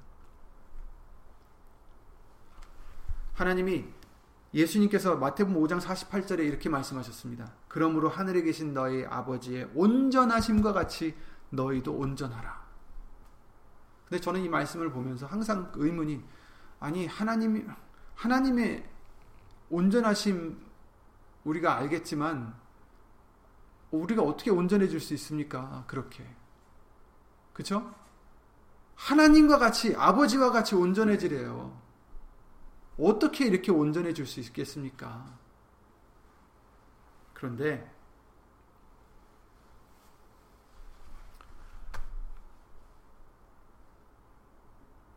하나님이 3.33 3.85
예수님께서 4.53 5.15
마태복음 5.15 5.61
5장 5.61 5.79
48절에 5.79 6.39
이렇게 6.39 6.69
말씀하셨습니다. 6.69 7.53
그러므로 7.67 8.09
하늘에 8.09 8.41
계신 8.41 8.73
너희 8.73 9.05
아버지의 9.05 9.69
온전하심과 9.75 10.73
같이 10.73 11.15
너희도 11.49 11.93
온전하라. 11.93 12.67
근데 14.07 14.19
저는 14.19 14.41
이 14.41 14.49
말씀을 14.49 14.91
보면서 14.91 15.27
항상 15.27 15.71
의문이 15.75 16.23
아니 16.79 17.05
하나님 17.05 17.69
하나님의 18.15 18.89
온전하심 19.69 20.59
우리가 21.43 21.77
알겠지만 21.77 22.55
우리가 23.91 24.23
어떻게 24.23 24.51
온전해질 24.51 24.99
수 24.99 25.13
있습니까? 25.13 25.83
그렇게. 25.87 26.25
그렇죠? 27.53 27.93
하나님과 28.99 29.57
같이 29.57 29.95
아버지와 29.95 30.51
같이 30.51 30.75
온전해지래요. 30.75 31.79
어떻게 32.99 33.45
이렇게 33.45 33.71
온전해질 33.71 34.27
수 34.27 34.41
있겠습니까? 34.41 35.25
그런데 37.33 37.89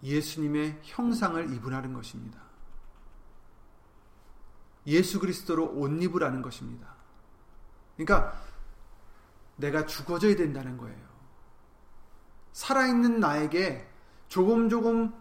예수님의 0.05 0.81
형상을 0.85 1.53
입으라는 1.53 1.93
것입니다. 1.93 2.41
예수 4.87 5.19
그리스도로 5.19 5.73
옷 5.75 5.89
입으라는 6.03 6.41
것입니다. 6.41 6.95
그러니까 7.97 8.41
내가 9.57 9.87
죽어져야 9.87 10.37
된다는 10.37 10.77
거예요. 10.77 11.12
살아있는 12.53 13.21
나에게 13.21 13.89
조금 14.29 14.69
조금 14.69 15.13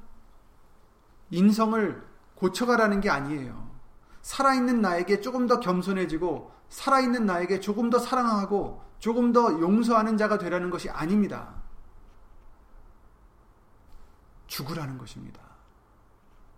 인성을 1.29 2.07
고쳐가라는 2.35 3.01
게 3.01 3.09
아니에요. 3.09 3.69
살아있는 4.21 4.81
나에게 4.81 5.21
조금 5.21 5.47
더 5.47 5.59
겸손해지고 5.59 6.51
살아있는 6.69 7.25
나에게 7.25 7.59
조금 7.59 7.89
더 7.89 7.99
사랑하고 7.99 8.83
조금 8.99 9.33
더 9.33 9.59
용서하는 9.59 10.17
자가 10.17 10.37
되라는 10.37 10.69
것이 10.69 10.89
아닙니다. 10.89 11.55
죽으라는 14.47 14.97
것입니다. 14.97 15.41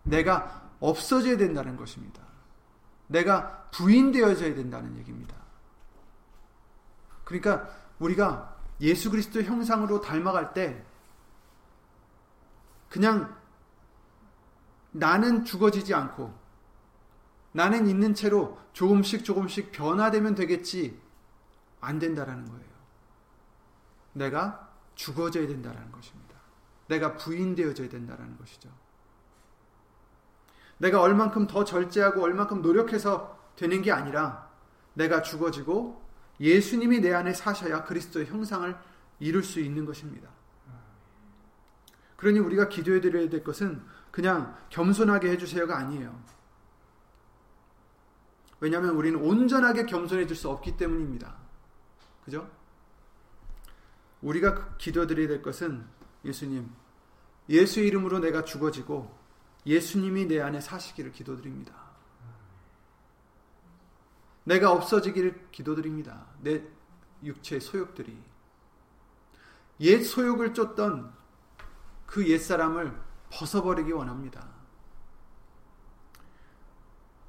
내가 0.04 0.70
없어져야 0.80 1.38
된다는 1.38 1.78
것입니다. 1.78 2.22
내가 3.08 3.70
부인되어져야 3.72 4.56
된다는 4.56 4.98
얘기입니다. 4.98 5.36
그러니까 7.24 7.70
우리가 8.00 8.53
예수 8.82 9.10
그리스도 9.12 9.42
형상으로 9.42 10.02
닮아갈 10.02 10.54
때 10.54 10.84
그냥 12.90 13.36
나는 14.92 15.46
죽어지지 15.46 15.94
않고 15.94 16.34
나는 17.52 17.88
있는 17.88 18.14
채로 18.14 18.58
조금씩 18.74 19.24
조금씩 19.24 19.72
변화되면 19.72 20.36
되겠지 20.36 21.00
안 21.82 22.00
된다라는 22.00 22.46
거예요. 22.46 22.74
내가 24.14 24.70
죽어져야 24.96 25.48
된다라는 25.48 25.92
것입니다. 25.92 26.36
내가 26.88 27.16
부인되어져야 27.16 27.90
된다라는 27.90 28.38
것이죠. 28.38 28.70
내가 30.78 31.02
얼만큼 31.02 31.48
더 31.48 31.64
절제하고 31.64 32.22
얼만큼 32.22 32.62
노력해서 32.62 33.40
되는 33.56 33.82
게 33.82 33.92
아니라 33.92 34.50
내가 34.94 35.22
죽어지고 35.22 36.03
예수님이 36.43 36.99
내 36.99 37.13
안에 37.13 37.34
사셔야 37.34 37.86
그리스도의 37.86 38.25
형상을 38.25 38.75
이룰 39.19 39.43
수 39.43 39.62
있는 39.62 39.86
것입니다. 39.86 40.29
그러니 42.17 42.39
우리가 42.39 42.67
기도해 42.67 42.99
드려야 42.99 43.29
될 43.29 43.43
것은 43.43 43.82
그냥 44.12 44.56
겸손하게 44.69 45.32
해주세요가 45.32 45.77
아니에요. 45.77 46.21
왜냐하면 48.60 48.91
우리는 48.95 49.19
온전하게 49.19 49.86
겸손해질 49.86 50.36
수 50.36 50.49
없기 50.49 50.77
때문입니다. 50.77 51.36
그죠? 52.25 52.49
우리가 54.21 54.75
기도드려야 54.77 55.27
될 55.27 55.41
것은 55.41 55.86
예수님, 56.23 56.69
예수 57.49 57.82
이름으로 57.82 58.19
내가 58.19 58.43
죽어지고 58.43 59.13
예수님이 59.65 60.27
내 60.27 60.39
안에 60.39 60.62
사시기를 60.62 61.12
기도드립니다. 61.12 61.83
내가 64.43 64.71
없어지기를 64.71 65.49
기도드립니다. 65.51 66.25
내 66.41 66.63
육체의 67.23 67.62
소욕들이. 67.62 68.21
옛 69.79 70.03
소욕을 70.03 70.53
쫓던 70.53 71.13
그 72.06 72.27
옛사람을 72.27 72.99
벗어버리기 73.32 73.91
원합니다. 73.91 74.47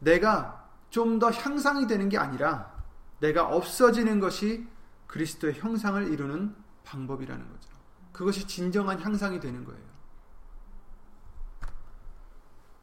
내가 0.00 0.68
좀 0.90 1.18
더 1.18 1.31
향상이 1.31 1.87
되는 1.88 2.09
게 2.09 2.18
아니라 2.18 2.72
내가 3.18 3.48
없어지는 3.48 4.20
것이 4.20 4.68
그리스도의 5.09 5.55
형상을 5.55 6.12
이루는 6.12 6.55
방법이라는 6.85 7.48
거죠. 7.48 7.68
그것이 8.12 8.46
진정한 8.46 9.00
향상이 9.00 9.40
되는 9.40 9.64
거예요. 9.64 9.83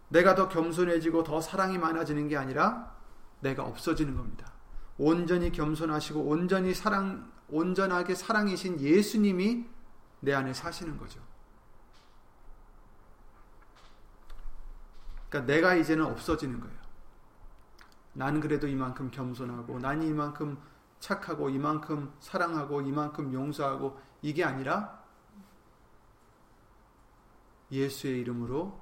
내가 0.09 0.35
더 0.35 0.49
겸손해지고 0.49 1.23
더 1.23 1.39
사랑이 1.39 1.77
많아지는 1.77 2.27
게 2.27 2.35
아니라 2.35 2.93
내가 3.41 3.63
없어지는 3.63 4.15
겁니다. 4.15 4.51
온전히 4.97 5.51
겸손하시고 5.51 6.21
온전히 6.21 6.73
사랑 6.73 7.31
온전하게 7.49 8.15
사랑이신 8.15 8.79
예수님이 8.79 9.65
내 10.21 10.33
안에 10.33 10.53
사시는 10.53 10.97
거죠. 10.97 11.19
그러니까 15.29 15.53
내가 15.53 15.75
이제는 15.75 16.05
없어지는 16.05 16.59
거예요. 16.59 16.81
난 18.13 18.39
그래도 18.39 18.67
이만큼 18.67 19.09
겸손하고 19.09 19.79
난 19.79 20.03
이만큼 20.03 20.61
착하고 20.99 21.49
이만큼 21.49 22.13
사랑하고 22.19 22.81
이만큼 22.81 23.33
용서하고 23.33 23.99
이게 24.21 24.43
아니라 24.43 25.01
예수의 27.71 28.19
이름으로 28.19 28.79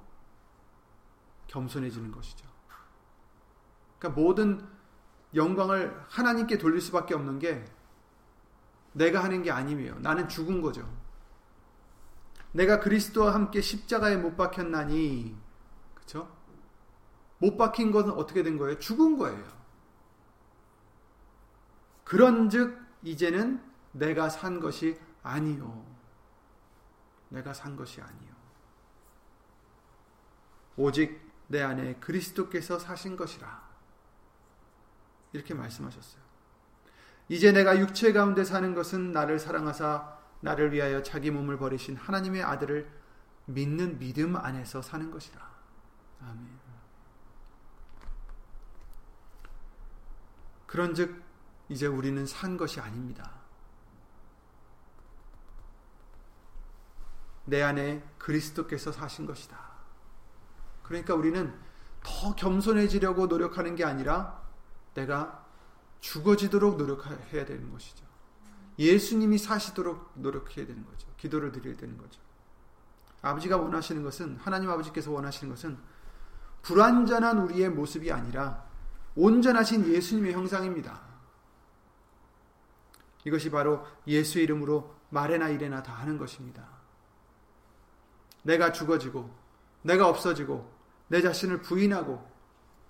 겸손해지는 1.46 2.12
것이죠. 2.12 2.49
그러니까 4.00 4.20
모든 4.20 4.66
영광을 5.34 6.04
하나님께 6.08 6.58
돌릴 6.58 6.80
수밖에 6.80 7.14
없는 7.14 7.38
게 7.38 7.64
내가 8.92 9.22
하는 9.22 9.42
게 9.42 9.52
아니에요. 9.52 10.00
나는 10.00 10.28
죽은 10.28 10.60
거죠. 10.60 10.90
내가 12.52 12.80
그리스도와 12.80 13.32
함께 13.32 13.60
십자가에 13.60 14.16
못 14.16 14.36
박혔나니, 14.36 15.36
그렇죠? 15.94 16.36
못 17.38 17.56
박힌 17.56 17.92
것은 17.92 18.10
어떻게 18.10 18.42
된 18.42 18.58
거예요? 18.58 18.78
죽은 18.78 19.18
거예요. 19.18 19.44
그런즉 22.02 22.76
이제는 23.02 23.62
내가 23.92 24.28
산 24.28 24.58
것이 24.58 24.98
아니요. 25.22 25.86
내가 27.28 27.54
산 27.54 27.76
것이 27.76 28.00
아니요. 28.00 28.30
오직 30.76 31.20
내 31.46 31.62
안에 31.62 31.94
그리스도께서 31.96 32.78
사신 32.80 33.16
것이라. 33.16 33.69
이렇게 35.32 35.54
말씀하셨어요. 35.54 36.22
이제 37.28 37.52
내가 37.52 37.78
육체 37.78 38.12
가운데 38.12 38.44
사는 38.44 38.74
것은 38.74 39.12
나를 39.12 39.38
사랑하사 39.38 40.18
나를 40.40 40.72
위하여 40.72 41.02
자기 41.02 41.30
몸을 41.30 41.58
버리신 41.58 41.96
하나님의 41.96 42.42
아들을 42.42 42.90
믿는 43.46 43.98
믿음 43.98 44.36
안에서 44.36 44.82
사는 44.82 45.10
것이라. 45.10 45.50
아멘. 46.22 46.60
그런즉 50.66 51.22
이제 51.68 51.86
우리는 51.86 52.24
산 52.26 52.56
것이 52.56 52.80
아닙니다. 52.80 53.32
내 57.44 57.62
안에 57.62 58.02
그리스도께서 58.18 58.92
사신 58.92 59.26
것이다. 59.26 59.58
그러니까 60.82 61.14
우리는 61.14 61.52
더 62.02 62.34
겸손해지려고 62.34 63.26
노력하는 63.26 63.74
게 63.74 63.84
아니라 63.84 64.39
내가 64.94 65.46
죽어지도록 66.00 66.76
노력해야 66.76 67.44
되는 67.44 67.70
것이죠. 67.70 68.04
예수님이 68.78 69.38
사시도록 69.38 70.12
노력해야 70.14 70.66
되는 70.66 70.84
거죠. 70.84 71.06
기도를 71.18 71.52
드려야 71.52 71.76
되는 71.76 71.98
거죠. 71.98 72.20
아버지가 73.22 73.58
원하시는 73.58 74.02
것은 74.02 74.36
하나님 74.36 74.70
아버지께서 74.70 75.10
원하시는 75.10 75.52
것은 75.52 75.78
불완전한 76.62 77.38
우리의 77.40 77.68
모습이 77.70 78.10
아니라 78.10 78.64
온전하신 79.14 79.92
예수님의 79.92 80.32
형상입니다. 80.32 81.00
이것이 83.24 83.50
바로 83.50 83.86
예수 84.06 84.38
이름으로 84.38 84.94
말에나 85.10 85.48
이래나 85.50 85.82
다 85.82 85.92
하는 85.92 86.16
것입니다. 86.16 86.66
내가 88.42 88.72
죽어지고 88.72 89.30
내가 89.82 90.08
없어지고 90.08 90.70
내 91.08 91.20
자신을 91.20 91.60
부인하고 91.60 92.26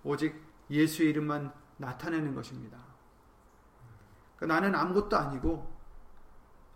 오직 0.05 0.41
예수의 0.71 1.11
이름만 1.11 1.53
나타내는 1.81 2.35
것입니다. 2.35 2.79
그러니까 4.37 4.61
나는 4.61 4.79
아무것도 4.79 5.17
아니고 5.17 5.71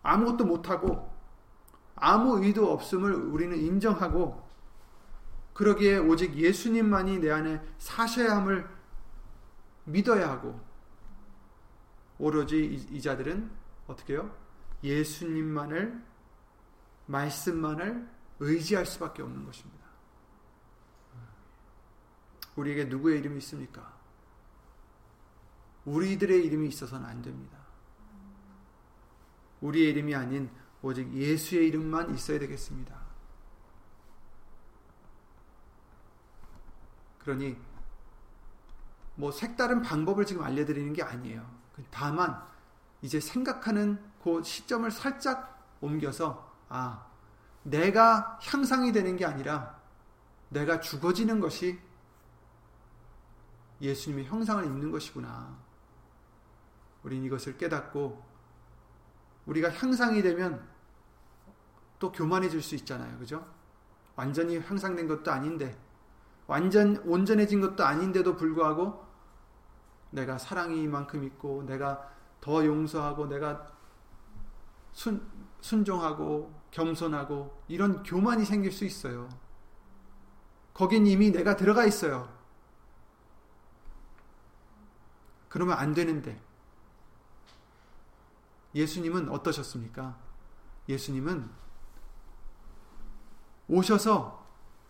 아무것도 0.02 0.44
못하고 0.44 1.12
아무 1.94 2.44
의도 2.44 2.72
없음을 2.72 3.14
우리는 3.14 3.56
인정하고 3.56 4.42
그러기에 5.54 5.98
오직 5.98 6.34
예수님만이 6.34 7.18
내 7.20 7.30
안에 7.30 7.62
사셔야 7.78 8.36
함을 8.36 8.68
믿어야 9.84 10.28
하고 10.30 10.60
오로지 12.18 12.64
이, 12.64 13.00
자들은 13.00 13.50
어떻게 13.86 14.14
해요? 14.14 14.34
예수님만을 14.82 16.02
말씀만을 17.06 18.08
의지할 18.40 18.86
수밖에 18.86 19.22
없는 19.22 19.44
것입니다. 19.44 19.84
우리에게 22.56 22.84
누구의 22.84 23.20
이름이 23.20 23.38
있습니까? 23.38 23.93
우리들의 25.84 26.44
이름이 26.44 26.68
있어서는 26.68 27.06
안 27.06 27.22
됩니다. 27.22 27.58
우리의 29.60 29.90
이름이 29.90 30.14
아닌 30.14 30.50
오직 30.82 31.12
예수의 31.12 31.68
이름만 31.68 32.14
있어야 32.14 32.38
되겠습니다. 32.38 33.04
그러니 37.20 37.56
뭐 39.14 39.32
색다른 39.32 39.80
방법을 39.80 40.26
지금 40.26 40.42
알려드리는 40.42 40.92
게 40.92 41.02
아니에요. 41.02 41.48
다만 41.90 42.42
이제 43.00 43.20
생각하는 43.20 43.98
그 44.22 44.42
시점을 44.42 44.90
살짝 44.90 45.76
옮겨서 45.80 46.52
아 46.68 47.06
내가 47.62 48.38
향상이 48.42 48.92
되는 48.92 49.16
게 49.16 49.24
아니라 49.24 49.78
내가 50.50 50.80
죽어지는 50.80 51.40
것이 51.40 51.78
예수님의 53.80 54.26
형상을 54.26 54.64
입는 54.64 54.90
것이구나. 54.90 55.63
우린 57.04 57.22
이것을 57.24 57.56
깨닫고 57.56 58.22
우리가 59.46 59.70
향상이 59.70 60.22
되면 60.22 60.66
또 61.98 62.10
교만해질 62.10 62.60
수 62.62 62.74
있잖아요. 62.74 63.18
그죠? 63.18 63.46
완전히 64.16 64.58
향상된 64.58 65.06
것도 65.06 65.30
아닌데 65.30 65.78
완전 66.46 66.96
온전해진 67.04 67.60
것도 67.60 67.84
아닌데도 67.84 68.36
불구하고 68.36 69.04
내가 70.10 70.38
사랑이 70.38 70.82
이만큼 70.82 71.24
있고 71.24 71.64
내가 71.64 72.10
더 72.40 72.64
용서하고 72.64 73.26
내가 73.26 73.72
순, 74.92 75.26
순종하고 75.60 76.54
겸손하고 76.70 77.62
이런 77.68 78.02
교만이 78.02 78.44
생길 78.44 78.70
수 78.70 78.84
있어요. 78.84 79.28
거긴 80.72 81.06
이미 81.06 81.30
내가 81.30 81.56
들어가 81.56 81.84
있어요. 81.84 82.32
그러면 85.48 85.78
안 85.78 85.94
되는데 85.94 86.40
예수님은 88.74 89.28
어떠셨습니까? 89.28 90.18
예수님은 90.88 91.48
오셔서 93.68 94.44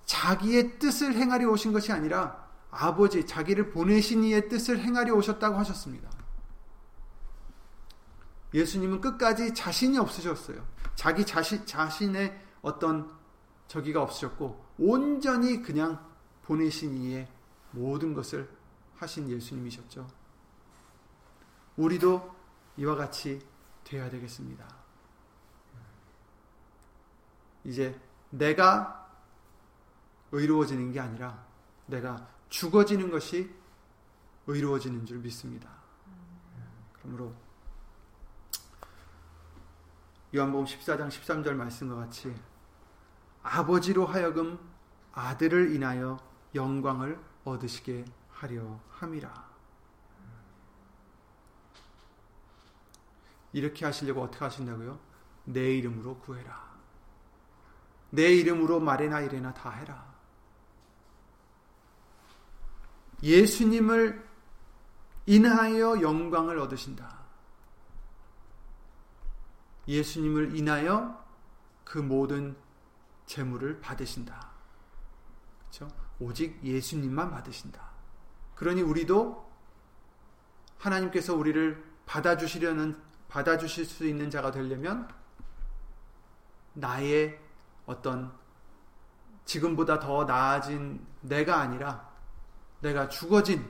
자기의 0.05 0.79
뜻을 0.79 1.14
행하려 1.14 1.49
오신 1.51 1.73
것이 1.73 1.92
아니라 1.92 2.44
아버지 2.70 3.25
자기를 3.25 3.70
보내신 3.70 4.25
이의 4.25 4.49
뜻을 4.49 4.81
행하려 4.81 5.14
오셨다고 5.14 5.57
하셨습니다. 5.59 6.11
예수님은 8.53 9.01
끝까지 9.01 9.55
자신이 9.55 9.99
없으셨어요. 9.99 10.66
자기 10.94 11.25
자신 11.25 11.64
자신의 11.66 12.40
어떤 12.62 13.12
저기가 13.68 14.03
없으셨고 14.03 14.64
온전히 14.79 15.62
그냥 15.62 16.05
보내신 16.42 16.97
이의 16.97 17.29
모든 17.70 18.14
것을 18.14 18.49
하신 18.97 19.31
예수님이셨죠. 19.31 20.07
우리도 21.77 22.35
이와 22.77 22.94
같이 22.94 23.40
되어야 23.85 24.11
되겠습니다. 24.11 24.66
이제 27.64 27.99
내가 28.31 29.09
의로워지는 30.33 30.92
게 30.92 31.01
아니라 31.01 31.47
내가 31.87 32.29
죽어지는 32.49 33.11
것이 33.11 33.55
의로워지는 34.47 35.07
줄 35.07 35.18
믿습니다. 35.18 35.70
그러므로 36.92 37.35
요한복음 40.35 40.66
14장 40.66 41.09
13절 41.09 41.55
말씀과 41.55 41.97
같이 41.97 42.35
아버지로 43.42 44.07
하여금 44.07 44.59
아들을 45.12 45.75
인하여 45.75 46.18
영광을 46.55 47.20
얻으시게 47.44 48.05
하려 48.31 48.81
함이라. 48.90 49.43
이렇게 53.55 53.85
하시려고 53.85 54.21
어떻게 54.21 54.45
하신다고요? 54.45 54.99
내 55.45 55.77
이름으로 55.77 56.19
구해라. 56.19 56.75
내 58.11 58.35
이름으로 58.35 58.81
말이나 58.81 59.21
이래나 59.21 59.55
다 59.55 59.71
해라. 59.71 60.12
예수님을 63.23 64.29
인하여 65.27 66.03
영광을 66.03 66.59
얻으신다. 66.59 67.25
예수님을 69.87 70.57
인하여 70.57 71.25
그 71.85 71.99
모든 71.99 72.57
재물을 73.27 73.81
받으신다. 73.81 74.51
그렇죠? 75.61 75.88
오직 76.19 76.59
예수님만 76.64 77.31
받으신다. 77.31 77.88
그러니 78.57 78.83
우리도 78.83 79.49
하나님께서 80.79 81.37
우리를 81.37 81.85
받아주시려는 82.05 83.04
받아주실 83.35 83.85
수 83.85 84.07
있는 84.07 84.31
자가 84.31 84.53
되려면 84.53 85.09
나의 86.73 87.40
어떤 87.85 88.33
지금보다 89.44 89.99
더 89.99 90.25
나아진 90.25 91.05
내가 91.20 91.59
아니라 91.59 92.09
내가 92.81 93.09
죽어진 93.09 93.68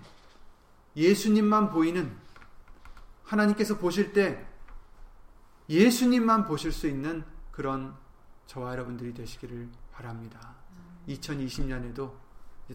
예수님만 0.95 1.71
보이는 1.71 2.15
하나님께서 3.25 3.79
보실 3.79 4.13
때 4.13 4.47
예수님만 5.71 6.45
보실 6.45 6.71
수 6.71 6.87
있는 6.87 7.25
그런 7.51 7.97
저와 8.47 8.73
여러분들이 8.73 9.15
되시기를 9.15 9.71
바랍니다. 9.93 10.57
2020년에도 11.09 12.13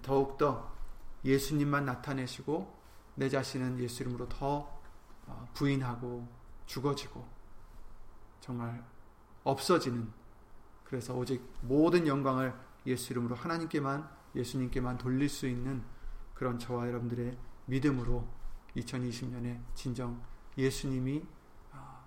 더욱더 0.02 0.75
예수님만 1.23 1.86
나타내시고 1.86 2.80
내 3.13 3.30
자신은 3.30 3.78
예수 3.78 4.02
이름으로 4.02 4.28
더 4.28 4.82
어, 5.28 5.47
부인하고 5.54 6.38
죽어지고 6.69 7.27
정말 8.39 8.86
없어지는 9.43 10.12
그래서 10.84 11.15
오직 11.15 11.43
모든 11.62 12.08
영광을 12.08 12.53
예수 12.86 13.12
이름으로 13.12 13.36
하나님께만 13.36 14.10
예수님께만 14.36 14.97
돌릴 14.97 15.27
수 15.29 15.47
있는 15.47 15.84
그런 16.34 16.60
저와 16.60 16.88
여러분들의 16.88 17.38
믿음으로 17.65 18.27
2020년에 18.77 19.62
진정 19.73 20.21
예수님이 20.58 21.25
아, 21.71 22.05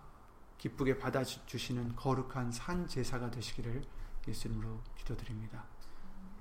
기쁘게 0.59 0.98
받아주시는 0.98 1.96
거룩한 1.96 2.53
산 2.53 2.87
제사가 2.87 3.31
되시기를 3.31 3.83
예수 4.29 4.48
이름으로 4.48 4.81
기도드립니다. 4.96 5.64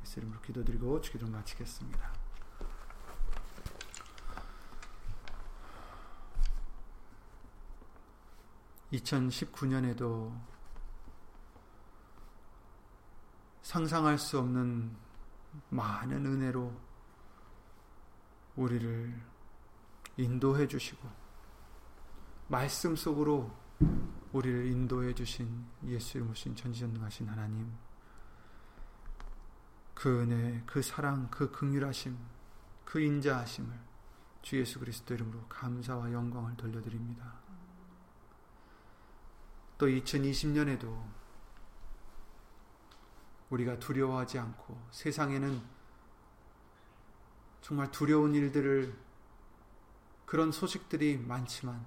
예수 0.03 0.19
이름으로 0.19 0.41
기도드리고 0.41 1.01
주기도 1.01 1.27
마치겠습니다. 1.27 2.20
(2019년에도) 8.91 10.37
상상할 13.61 14.17
수 14.17 14.39
없는 14.39 14.95
많은 15.69 16.25
은혜로 16.25 16.73
우리를 18.55 19.21
인도해 20.17 20.67
주시고 20.67 21.07
말씀 22.47 22.95
속으로 22.95 23.51
우리를 24.33 24.65
인도해 24.67 25.13
주신 25.13 25.65
예수 25.85 26.17
이름으로 26.17 26.35
전지전능하신 26.35 27.27
하나님 27.27 27.71
그 29.93 30.21
은혜, 30.21 30.63
그 30.65 30.81
사랑, 30.81 31.29
그 31.29 31.51
극률하심, 31.51 32.17
그 32.83 32.99
인자하심을 32.99 33.71
주 34.41 34.59
예수 34.59 34.79
그리스도 34.79 35.13
이름으로 35.13 35.45
감사와 35.47 36.11
영광을 36.11 36.57
돌려드립니다. 36.57 37.40
또 39.81 39.87
2020년에도 39.87 40.95
우리가 43.49 43.79
두려워하지 43.79 44.37
않고 44.37 44.79
세상에는 44.91 45.59
정말 47.61 47.89
두려운 47.89 48.35
일들을 48.35 48.95
그런 50.27 50.51
소식들이 50.51 51.17
많지만 51.17 51.83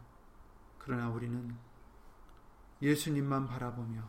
그러나 0.81 1.09
우리는 1.09 1.57
예수님만 2.83 3.47
바라보며 3.47 4.03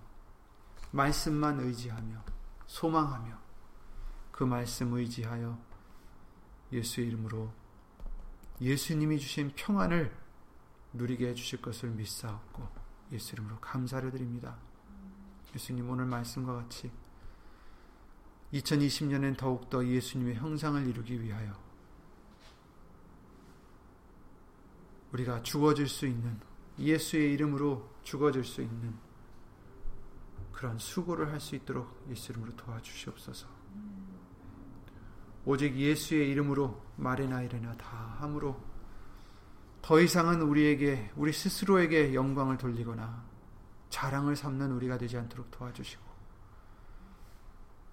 말씀만 0.90 1.60
의지하며 1.60 2.26
소망하며 2.66 3.38
그 4.32 4.46
말씀 4.46 4.94
의지하여 4.94 5.60
예수의 6.72 7.10
이름으로 7.10 7.54
예수님이 8.60 9.20
주신 9.20 9.52
평안을 9.56 10.12
누리게 10.94 11.28
해주실 11.28 11.62
것을 11.62 11.92
믿사옵고 11.92 12.85
예수 13.12 13.34
이름으로 13.34 13.60
감사를 13.60 14.10
드립니다. 14.12 14.58
예수님 15.54 15.90
오늘 15.90 16.06
말씀과 16.06 16.54
같이 16.56 16.92
2020년엔 18.54 19.38
더욱더 19.38 19.86
예수님의 19.86 20.36
형상을 20.36 20.86
이루기 20.88 21.22
위하여 21.22 21.54
우리가 25.14 25.44
죽어질 25.44 25.88
수 25.88 26.06
있는 26.06 26.40
예수의 26.78 27.34
이름으로 27.34 27.90
죽어질 28.04 28.44
수 28.44 28.62
있는 28.62 28.96
그런 30.52 30.78
수고를 30.78 31.32
할 31.32 31.40
수 31.40 31.56
있도록 31.56 32.06
예수 32.10 32.32
이름으로 32.32 32.56
도와주시옵소서. 32.56 33.48
오직 35.46 35.76
예수의 35.76 36.30
이름으로 36.32 36.82
말이나 36.98 37.44
이래나 37.44 37.78
다 37.78 38.16
함으로 38.20 38.60
더 39.86 40.00
이상은 40.00 40.42
우리에게 40.42 41.12
우리 41.16 41.32
스스로에게 41.32 42.16
영광을 42.16 42.58
돌리거나 42.58 43.24
자랑을 43.92 44.36
삼는 44.36 44.72
우리가 44.72 44.98
되지 44.98 45.16
않도록 45.16 45.52
도와주시고 45.52 46.04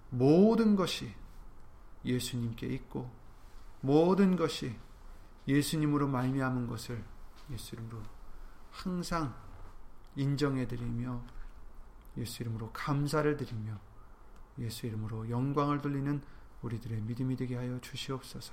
모든 0.09 0.75
것이 0.75 1.13
예수님께 2.03 2.65
있고 2.65 3.11
모든 3.81 4.35
것이 4.35 4.75
예수님으로 5.47 6.07
말미암은 6.07 6.65
것을 6.65 7.03
예수 7.51 7.75
이름으로 7.75 8.01
항상 8.71 9.35
인정해 10.15 10.67
드리며 10.67 11.21
예수 12.17 12.41
이름으로 12.41 12.71
감사를 12.71 13.37
드리며 13.37 13.79
예수 14.57 14.87
이름으로 14.87 15.29
영광을 15.29 15.79
돌리는 15.79 16.23
우리들의 16.63 17.01
믿음이 17.01 17.35
되게 17.35 17.55
하여 17.55 17.79
주시옵소서. 17.81 18.51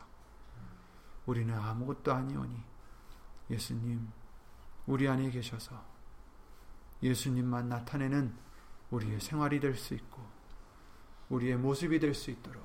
우리는 1.24 1.54
아무것도 1.54 2.12
아니오니 2.12 2.69
예수님 3.50 4.10
우리 4.86 5.08
안에 5.08 5.30
계셔서 5.30 5.84
예수님만 7.02 7.68
나타내는 7.68 8.34
우리의 8.90 9.20
생활이 9.20 9.60
될 9.60 9.76
수 9.76 9.94
있고 9.94 10.24
우리의 11.28 11.56
모습이 11.56 11.98
될 11.98 12.14
수 12.14 12.30
있도록 12.30 12.64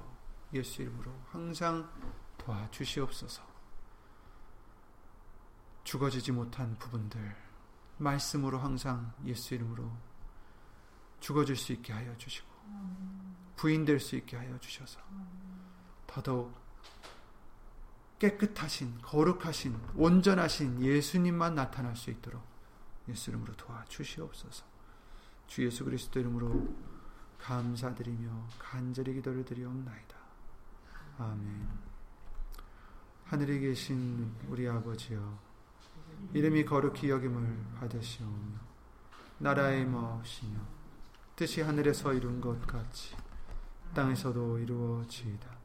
예수 0.54 0.82
이름으로 0.82 1.12
항상 1.32 1.89
도와주시옵소서. 2.38 3.43
죽어지지 5.84 6.32
못한 6.32 6.78
부분들 6.80 7.36
말씀으로 7.98 8.58
항상 8.58 9.13
예수 9.26 9.54
이름으로 9.54 9.91
죽어질 11.19 11.56
수 11.56 11.74
있게 11.74 11.93
하여 11.93 12.17
주시고 12.17 12.48
부인될 13.56 14.00
수 14.00 14.15
있게 14.15 14.36
하여 14.36 14.60
주셔서 14.60 15.00
더더욱 16.08 16.54
깨끗하신 18.19 18.99
거룩하신 19.01 19.78
온전하신 19.95 20.82
예수님만 20.82 21.56
나타날 21.56 21.95
수 21.95 22.10
있도록 22.10 22.41
예수 23.10 23.30
이름으로 23.30 23.54
도와주시옵소서. 23.54 24.65
주 25.47 25.65
예수 25.65 25.84
그리스도 25.84 26.19
이름으로 26.19 26.73
감사드리며 27.39 28.47
간절히 28.58 29.13
기도를 29.13 29.45
드리옵나이다. 29.45 30.15
아멘. 31.19 31.67
하늘에 33.25 33.60
계신 33.60 34.34
우리 34.47 34.67
아버지여 34.67 35.39
이름이 36.34 36.65
거룩히 36.65 37.10
여김을 37.10 37.58
받으시오며 37.80 38.60
나라의 39.39 39.86
마옵시며 39.86 40.60
뜻이 41.36 41.62
하늘에서 41.62 42.13
이룬 42.13 42.39
것 42.39 42.65
같이 42.65 43.15
땅에서도 43.93 44.60
이루어지이다. 44.60 45.64